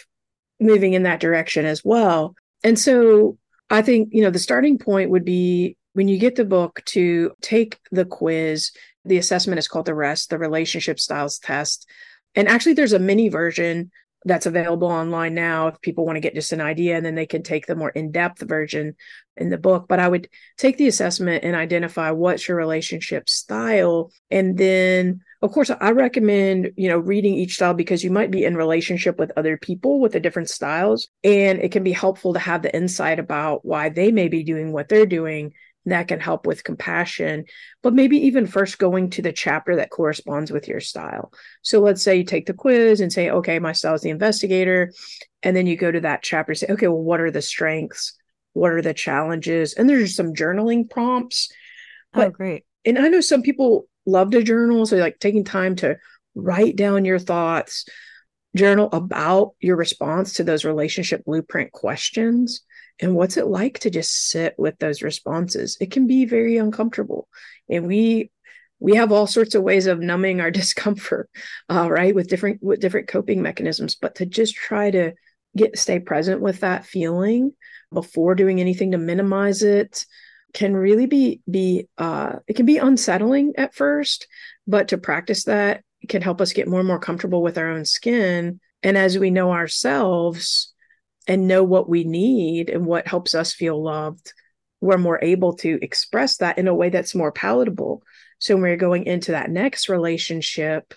[0.59, 2.35] moving in that direction as well.
[2.63, 3.37] And so
[3.71, 7.31] i think you know the starting point would be when you get the book to
[7.41, 8.71] take the quiz,
[9.05, 11.89] the assessment is called the REST, the Relationship Styles Test.
[12.35, 13.91] And actually, there's a mini version
[14.25, 17.25] that's available online now if people want to get just an idea, and then they
[17.25, 18.95] can take the more in depth version
[19.37, 19.85] in the book.
[19.87, 20.27] But I would
[20.57, 24.11] take the assessment and identify what's your relationship style.
[24.29, 28.43] And then, of course, I recommend, you know, reading each style because you might be
[28.43, 31.07] in relationship with other people with the different styles.
[31.23, 34.73] And it can be helpful to have the insight about why they may be doing
[34.73, 35.53] what they're doing
[35.85, 37.45] that can help with compassion
[37.83, 41.31] but maybe even first going to the chapter that corresponds with your style.
[41.61, 44.91] So let's say you take the quiz and say okay my style is the investigator.
[45.43, 48.17] And then you go to that chapter and say okay well what are the strengths?
[48.53, 49.73] What are the challenges?
[49.73, 51.49] And there's some journaling prompts.
[52.13, 52.63] Oh, but, oh great.
[52.85, 55.97] and i know some people love to journal so like taking time to
[56.33, 57.85] write down your thoughts
[58.55, 62.61] journal about your response to those relationship blueprint questions
[63.01, 65.77] and what's it like to just sit with those responses?
[65.81, 67.27] It can be very uncomfortable.
[67.69, 68.31] And we
[68.79, 71.29] we have all sorts of ways of numbing our discomfort,
[71.69, 72.15] uh, right?
[72.15, 73.95] With different with different coping mechanisms.
[73.95, 75.13] But to just try to
[75.55, 77.53] get stay present with that feeling
[77.93, 80.05] before doing anything to minimize it
[80.53, 84.27] can really be be uh, it can be unsettling at first,
[84.65, 87.83] but to practice that can help us get more and more comfortable with our own
[87.83, 88.59] skin.
[88.83, 90.73] And as we know ourselves,
[91.27, 94.33] and know what we need and what helps us feel loved,
[94.81, 98.03] we're more able to express that in a way that's more palatable.
[98.39, 100.93] So when we're going into that next relationship,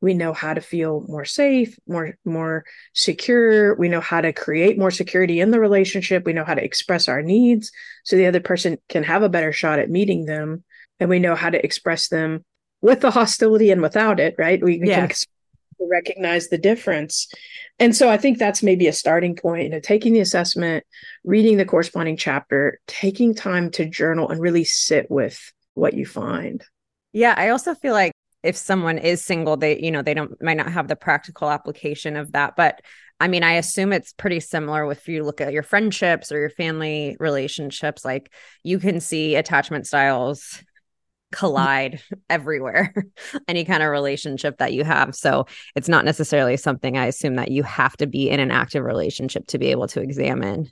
[0.00, 3.74] we know how to feel more safe, more more secure.
[3.76, 6.24] We know how to create more security in the relationship.
[6.26, 7.72] We know how to express our needs
[8.04, 10.64] so the other person can have a better shot at meeting them.
[11.00, 12.44] And we know how to express them
[12.82, 14.62] with the hostility and without it, right?
[14.62, 14.96] We, we Yeah.
[14.96, 15.04] can
[15.80, 17.28] recognize the difference.
[17.78, 20.84] And so I think that's maybe a starting point, you know, taking the assessment,
[21.24, 26.64] reading the corresponding chapter, taking time to journal and really sit with what you find.
[27.12, 28.12] Yeah, I also feel like
[28.42, 32.16] if someone is single, they, you know, they don't might not have the practical application
[32.16, 32.54] of that.
[32.56, 32.80] But
[33.18, 36.38] I mean, I assume it's pretty similar with if you look at your friendships or
[36.38, 40.62] your family relationships, like you can see attachment styles
[41.36, 42.94] collide everywhere,
[43.48, 45.14] any kind of relationship that you have.
[45.14, 48.84] So it's not necessarily something I assume that you have to be in an active
[48.84, 50.70] relationship to be able to examine.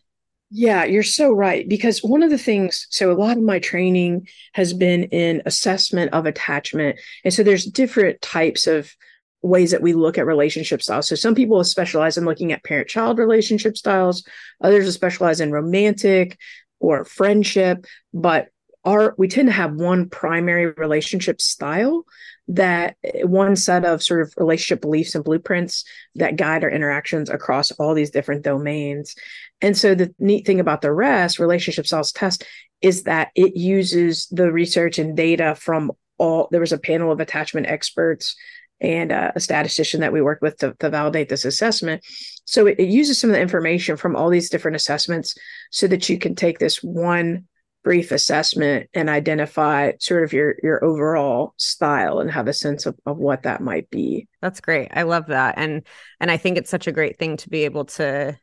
[0.50, 1.68] Yeah, you're so right.
[1.68, 6.12] Because one of the things, so a lot of my training has been in assessment
[6.12, 6.98] of attachment.
[7.24, 8.94] And so there's different types of
[9.42, 11.08] ways that we look at relationship styles.
[11.08, 14.24] So some people specialize in looking at parent child relationship styles,
[14.62, 16.38] others specialize in romantic
[16.78, 17.84] or friendship.
[18.12, 18.48] But
[18.84, 22.04] our, we tend to have one primary relationship style
[22.48, 25.84] that one set of sort of relationship beliefs and blueprints
[26.16, 29.14] that guide our interactions across all these different domains.
[29.62, 32.44] And so the neat thing about the REST, relationship styles test,
[32.82, 36.48] is that it uses the research and data from all.
[36.50, 38.36] There was a panel of attachment experts
[38.80, 42.04] and uh, a statistician that we worked with to, to validate this assessment.
[42.44, 45.34] So it, it uses some of the information from all these different assessments
[45.70, 47.46] so that you can take this one
[47.84, 52.98] brief assessment and identify sort of your your overall style and have a sense of,
[53.06, 54.88] of what that might be That's great.
[54.92, 55.54] I love that.
[55.58, 55.86] And
[56.18, 58.36] and I think it's such a great thing to be able to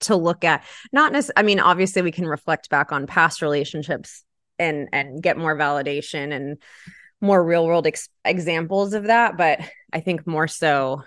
[0.00, 0.64] to look at.
[0.92, 4.24] Not necessarily I mean, obviously we can reflect back on past relationships
[4.58, 6.58] and and get more validation and
[7.20, 9.60] more real world ex- examples of that, but
[9.92, 11.04] I think more so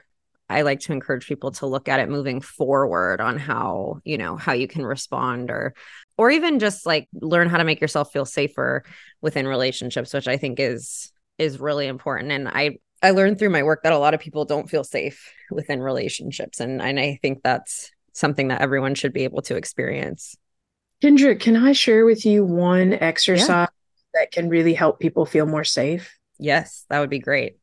[0.48, 4.38] I like to encourage people to look at it moving forward on how, you know,
[4.38, 5.74] how you can respond or
[6.18, 8.84] or even just like learn how to make yourself feel safer
[9.22, 13.64] within relationships, which I think is is really important and I I learned through my
[13.64, 17.44] work that a lot of people don't feel safe within relationships and and I think
[17.44, 20.36] that's something that everyone should be able to experience.
[21.04, 23.66] kendra can i share with you one exercise yeah.
[24.14, 27.58] that can really help people feel more safe yes that would be great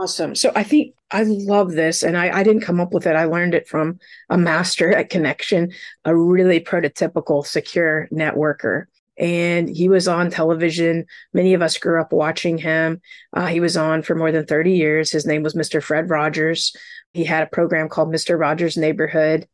[0.00, 3.16] awesome so i think i love this and I, I didn't come up with it
[3.16, 5.72] i learned it from a master at connection
[6.04, 8.86] a really prototypical secure networker
[9.18, 11.06] and he was on television.
[11.32, 13.00] Many of us grew up watching him.
[13.32, 15.10] Uh, he was on for more than 30 years.
[15.10, 15.82] His name was Mr.
[15.82, 16.76] Fred Rogers.
[17.12, 18.38] He had a program called Mr.
[18.38, 19.48] Rogers' Neighborhood.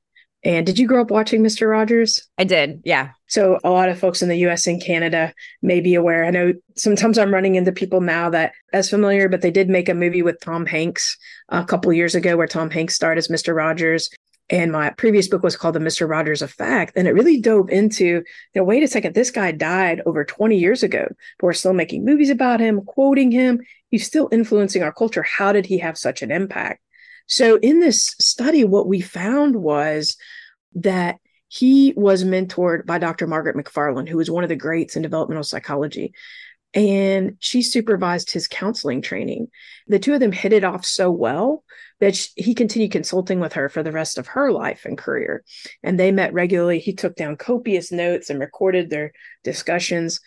[0.45, 1.71] And did you grow up watching Mr.
[1.71, 2.29] Rogers?
[2.37, 3.11] I did, yeah.
[3.29, 5.33] So a lot of folks in the US and Canada
[5.63, 6.25] may be aware.
[6.25, 9.89] I know sometimes I'm running into people now that as familiar, but they did make
[9.89, 11.17] a movie with Tom Hanks
[11.49, 13.55] a couple years ago where Tom Hanks starred as Mr.
[13.55, 14.11] Rogers.
[14.51, 16.09] And my previous book was called The Mr.
[16.09, 16.93] Rogers Effect.
[16.97, 18.25] And it really dove into, you
[18.55, 21.07] know, wait a second, this guy died over 20 years ago,
[21.39, 23.61] but we're still making movies about him, quoting him.
[23.91, 25.23] He's still influencing our culture.
[25.23, 26.83] How did he have such an impact?
[27.27, 30.17] So in this study, what we found was
[30.75, 31.17] that
[31.49, 33.27] he was mentored by Dr.
[33.27, 36.15] Margaret McFarland, who was one of the greats in developmental psychology.
[36.75, 39.49] And she supervised his counseling training.
[39.87, 41.65] The two of them hit it off so well
[42.01, 45.45] that she, he continued consulting with her for the rest of her life and career.
[45.83, 46.79] And they met regularly.
[46.79, 49.13] He took down copious notes and recorded their
[49.45, 50.21] discussions.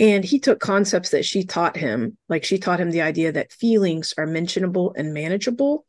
[0.00, 3.52] And he took concepts that she taught him, like she taught him the idea that
[3.52, 5.84] feelings are mentionable and manageable.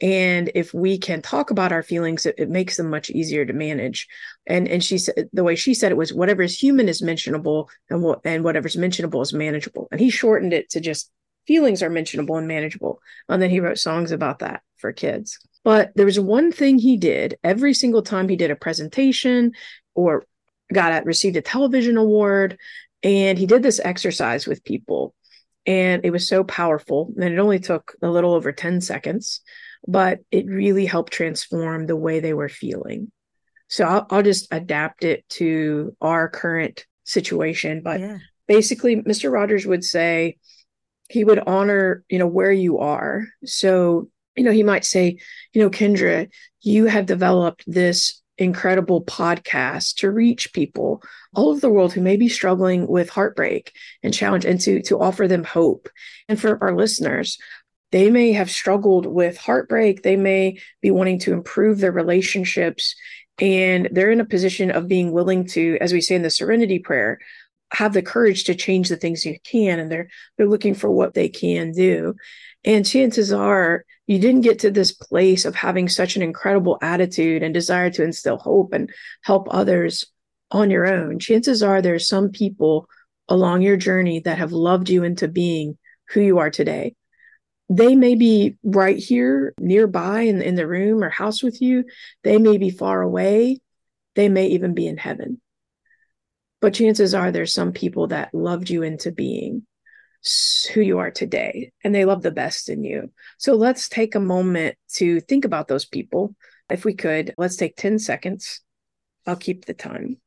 [0.00, 3.52] And if we can talk about our feelings, it, it, makes them much easier to
[3.52, 4.06] manage.
[4.46, 7.68] And and she said the way she said it was whatever is human is mentionable,
[7.90, 9.88] and what and whatever's mentionable is manageable.
[9.90, 11.10] And he shortened it to just
[11.46, 13.02] feelings are mentionable and manageable.
[13.28, 15.38] And then he wrote songs about that for kids.
[15.64, 19.52] But there was one thing he did every single time he did a presentation
[19.94, 20.24] or
[20.72, 22.58] got a, received a television award,
[23.02, 25.14] and he did this exercise with people.
[25.66, 27.12] And it was so powerful.
[27.16, 29.42] And it only took a little over 10 seconds
[29.86, 33.10] but it really helped transform the way they were feeling.
[33.68, 37.82] So I'll, I'll just adapt it to our current situation.
[37.82, 38.18] But yeah.
[38.46, 39.30] basically, Mr.
[39.30, 40.38] Rogers would say
[41.08, 43.26] he would honor, you know, where you are.
[43.44, 45.18] So, you know, he might say,
[45.52, 46.28] you know, Kendra,
[46.60, 51.02] you have developed this incredible podcast to reach people
[51.34, 53.72] all over the world who may be struggling with heartbreak
[54.02, 55.88] and challenge and to to offer them hope
[56.28, 57.38] and for our listeners
[57.92, 60.02] they may have struggled with heartbreak.
[60.02, 62.94] They may be wanting to improve their relationships.
[63.40, 66.78] And they're in a position of being willing to, as we say in the serenity
[66.78, 67.18] prayer,
[67.72, 69.78] have the courage to change the things you can.
[69.78, 72.14] And they're they're looking for what they can do.
[72.64, 77.44] And chances are you didn't get to this place of having such an incredible attitude
[77.44, 78.90] and desire to instill hope and
[79.22, 80.04] help others
[80.50, 81.20] on your own.
[81.20, 82.88] Chances are there's some people
[83.28, 86.96] along your journey that have loved you into being who you are today.
[87.68, 91.84] They may be right here nearby in, in the room or house with you.
[92.24, 93.58] They may be far away.
[94.16, 95.40] They may even be in heaven.
[96.60, 99.68] But chances are there's some people that loved you into being
[100.74, 103.10] who you are today and they love the best in you.
[103.38, 106.34] So let's take a moment to think about those people.
[106.68, 108.60] If we could, let's take 10 seconds.
[109.26, 110.18] I'll keep the time.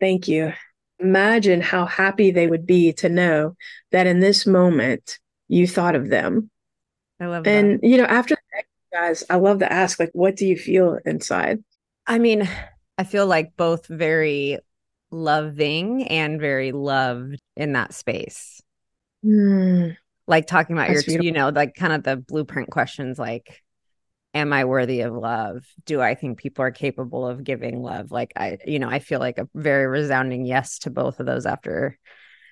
[0.00, 0.52] Thank you.
[1.00, 3.56] Imagine how happy they would be to know
[3.92, 6.50] that in this moment you thought of them.
[7.20, 7.50] I love that.
[7.50, 8.36] And, you know, after
[8.92, 11.62] guys, I love to ask, like, what do you feel inside?
[12.06, 12.48] I mean,
[12.96, 14.58] I feel like both very
[15.10, 18.62] loving and very loved in that space.
[19.24, 19.96] Mm,
[20.26, 21.24] like talking about your, beautiful.
[21.24, 23.62] you know, like kind of the blueprint questions like,
[24.34, 25.64] am I worthy of love?
[25.86, 28.10] Do I think people are capable of giving love?
[28.10, 31.46] Like I, you know, I feel like a very resounding yes to both of those
[31.46, 31.98] after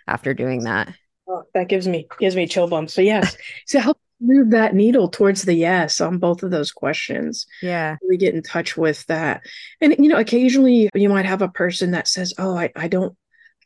[0.07, 0.93] after doing that.
[1.29, 2.95] Oh, that gives me gives me chill bumps.
[2.95, 3.37] So yes.
[3.67, 7.47] so help move that needle towards the yes on both of those questions.
[7.63, 7.97] Yeah.
[8.09, 9.43] We get in touch with that.
[9.81, 13.17] And you know, occasionally you might have a person that says, Oh, I, I don't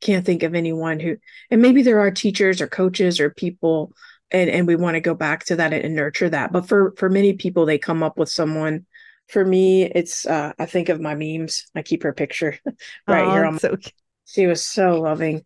[0.00, 1.16] can't think of anyone who
[1.50, 3.92] and maybe there are teachers or coaches or people
[4.30, 7.10] and and we want to go back to that and nurture that but for for
[7.10, 8.86] many people they come up with someone
[9.28, 12.58] for me it's uh i think of my memes i keep her picture
[13.06, 13.76] right oh, here on my- so
[14.24, 15.42] she was so loving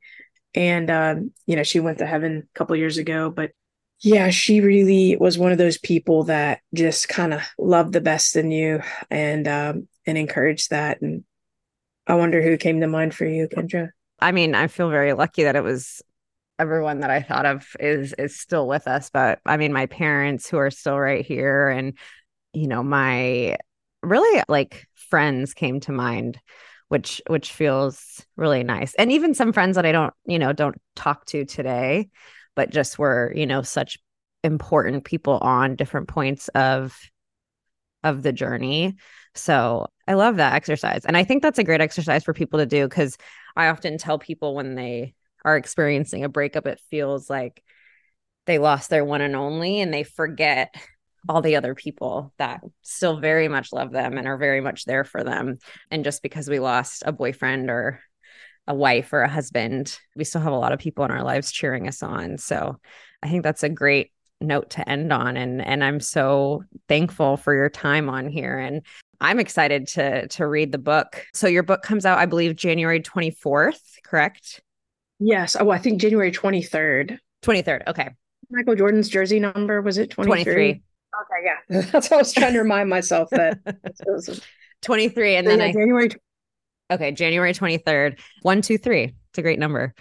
[0.54, 3.50] and um you know she went to heaven a couple years ago but
[4.00, 8.36] yeah she really was one of those people that just kind of loved the best
[8.36, 8.80] in you
[9.10, 11.24] and um and encouraged that and
[12.06, 13.88] i wonder who came to mind for you kendra
[14.20, 16.02] i mean i feel very lucky that it was
[16.58, 19.10] everyone that I thought of is is still with us.
[19.10, 21.96] But I mean, my parents who are still right here, and
[22.52, 23.56] you know, my
[24.02, 26.38] really like friends came to mind,
[26.88, 28.94] which which feels really nice.
[28.94, 32.08] And even some friends that I don't, you know, don't talk to today,
[32.54, 33.98] but just were, you know, such
[34.42, 36.98] important people on different points of
[38.02, 38.94] of the journey.
[39.34, 41.06] So I love that exercise.
[41.06, 43.16] And I think that's a great exercise for people to do because
[43.56, 47.62] I often tell people when they are experiencing a breakup, it feels like
[48.46, 50.74] they lost their one and only and they forget
[51.28, 55.04] all the other people that still very much love them and are very much there
[55.04, 55.58] for them.
[55.90, 58.00] And just because we lost a boyfriend or
[58.66, 61.52] a wife or a husband, we still have a lot of people in our lives
[61.52, 62.38] cheering us on.
[62.38, 62.78] So
[63.22, 64.10] I think that's a great
[64.40, 68.82] note to end on and and I'm so thankful for your time on here and
[69.20, 71.24] I'm excited to to read the book.
[71.32, 74.60] So your book comes out I believe January 24th, correct?
[75.18, 75.56] Yes.
[75.58, 77.18] Oh, I think January 23rd.
[77.42, 77.88] 23rd.
[77.88, 78.10] Okay.
[78.50, 80.44] Michael Jordan's jersey number was it 23?
[80.44, 80.82] 23.
[81.22, 81.80] Okay, yeah.
[81.92, 83.58] That's what I was trying to remind myself that
[84.82, 86.10] 23 and then yeah, I January
[86.94, 88.18] Okay, January 23rd.
[88.42, 89.02] 123.
[89.02, 89.94] It's a great number.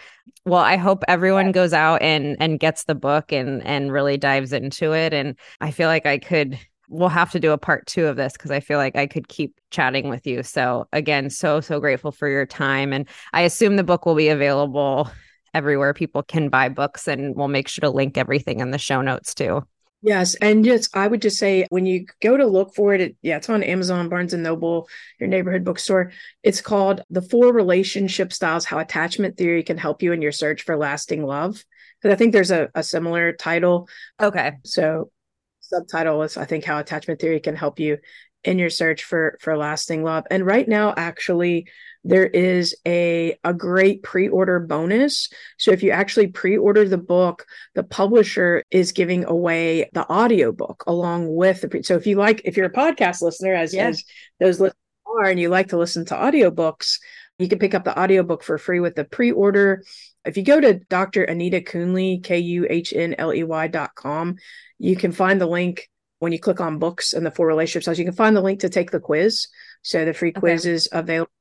[0.46, 4.54] Well, I hope everyone goes out and and gets the book and and really dives
[4.54, 8.06] into it and I feel like I could we'll have to do a part two
[8.06, 10.44] of this because I feel like I could keep chatting with you.
[10.44, 12.94] So, again, so, so grateful for your time.
[12.94, 15.10] And I assume the book will be available
[15.56, 19.02] everywhere people can buy books, and we'll make sure to link everything in the show
[19.02, 19.64] notes too.
[20.06, 23.16] Yes, and just I would just say when you go to look for it, it,
[23.22, 26.12] yeah, it's on Amazon, Barnes and Noble, your neighborhood bookstore.
[26.44, 30.64] It's called "The Four Relationship Styles: How Attachment Theory Can Help You in Your Search
[30.64, 31.64] for Lasting Love."
[32.02, 33.88] Because I think there's a, a similar title.
[34.22, 35.10] Okay, so
[35.62, 38.00] subtitle is I think how attachment theory can help you
[38.44, 40.26] in your search for for lasting love.
[40.30, 41.68] And right now, actually,
[42.04, 45.30] there is a a great pre-order bonus.
[45.58, 47.46] So if you actually pre-order the book,
[47.76, 52.42] the publisher is giving away the audiobook along with the pre- so if you like
[52.46, 53.96] if you're a podcast listener as, yes.
[53.96, 54.04] as
[54.40, 57.00] those listeners are and you like to listen to audiobooks,
[57.40, 59.84] you can pick up the audiobook for free with the pre-order.
[60.26, 61.24] If you go to Dr.
[61.24, 64.36] Anita Kuhnley, K-U-H-N-L-E-Y dot com,
[64.78, 65.90] you can find the link
[66.20, 68.00] when you click on books and the four relationships.
[68.00, 69.48] You can find the link to take the quiz.
[69.82, 70.74] So the free quiz okay.
[70.74, 71.32] is available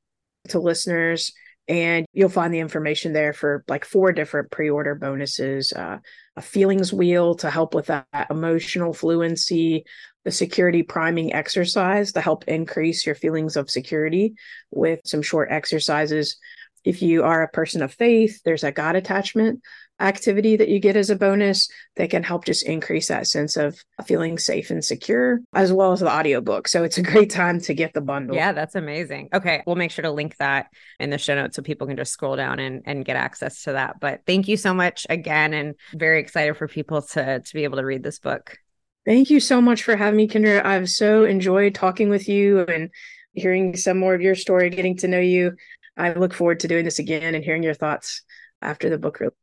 [0.49, 1.31] to listeners
[1.67, 5.97] and you'll find the information there for like four different pre-order bonuses uh,
[6.35, 9.85] a feelings wheel to help with that emotional fluency
[10.25, 14.33] the security priming exercise to help increase your feelings of security
[14.71, 16.37] with some short exercises.
[16.85, 19.61] If you are a person of faith there's a god attachment
[20.03, 23.79] activity that you get as a bonus that can help just increase that sense of
[24.05, 26.67] feeling safe and secure, as well as the audiobook.
[26.67, 28.35] So it's a great time to get the bundle.
[28.35, 29.29] Yeah, that's amazing.
[29.33, 29.63] Okay.
[29.65, 30.67] We'll make sure to link that
[30.99, 33.73] in the show notes so people can just scroll down and, and get access to
[33.73, 33.99] that.
[33.99, 37.77] But thank you so much again and very excited for people to to be able
[37.77, 38.57] to read this book.
[39.05, 40.63] Thank you so much for having me, Kendra.
[40.63, 42.89] I've so enjoyed talking with you and
[43.33, 45.53] hearing some more of your story, getting to know you.
[45.97, 48.21] I look forward to doing this again and hearing your thoughts
[48.61, 49.42] after the book release.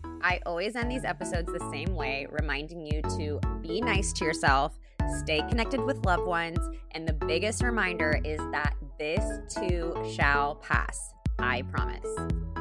[0.23, 4.77] I always end these episodes the same way, reminding you to be nice to yourself,
[5.19, 6.59] stay connected with loved ones,
[6.91, 11.13] and the biggest reminder is that this too shall pass.
[11.39, 12.60] I promise.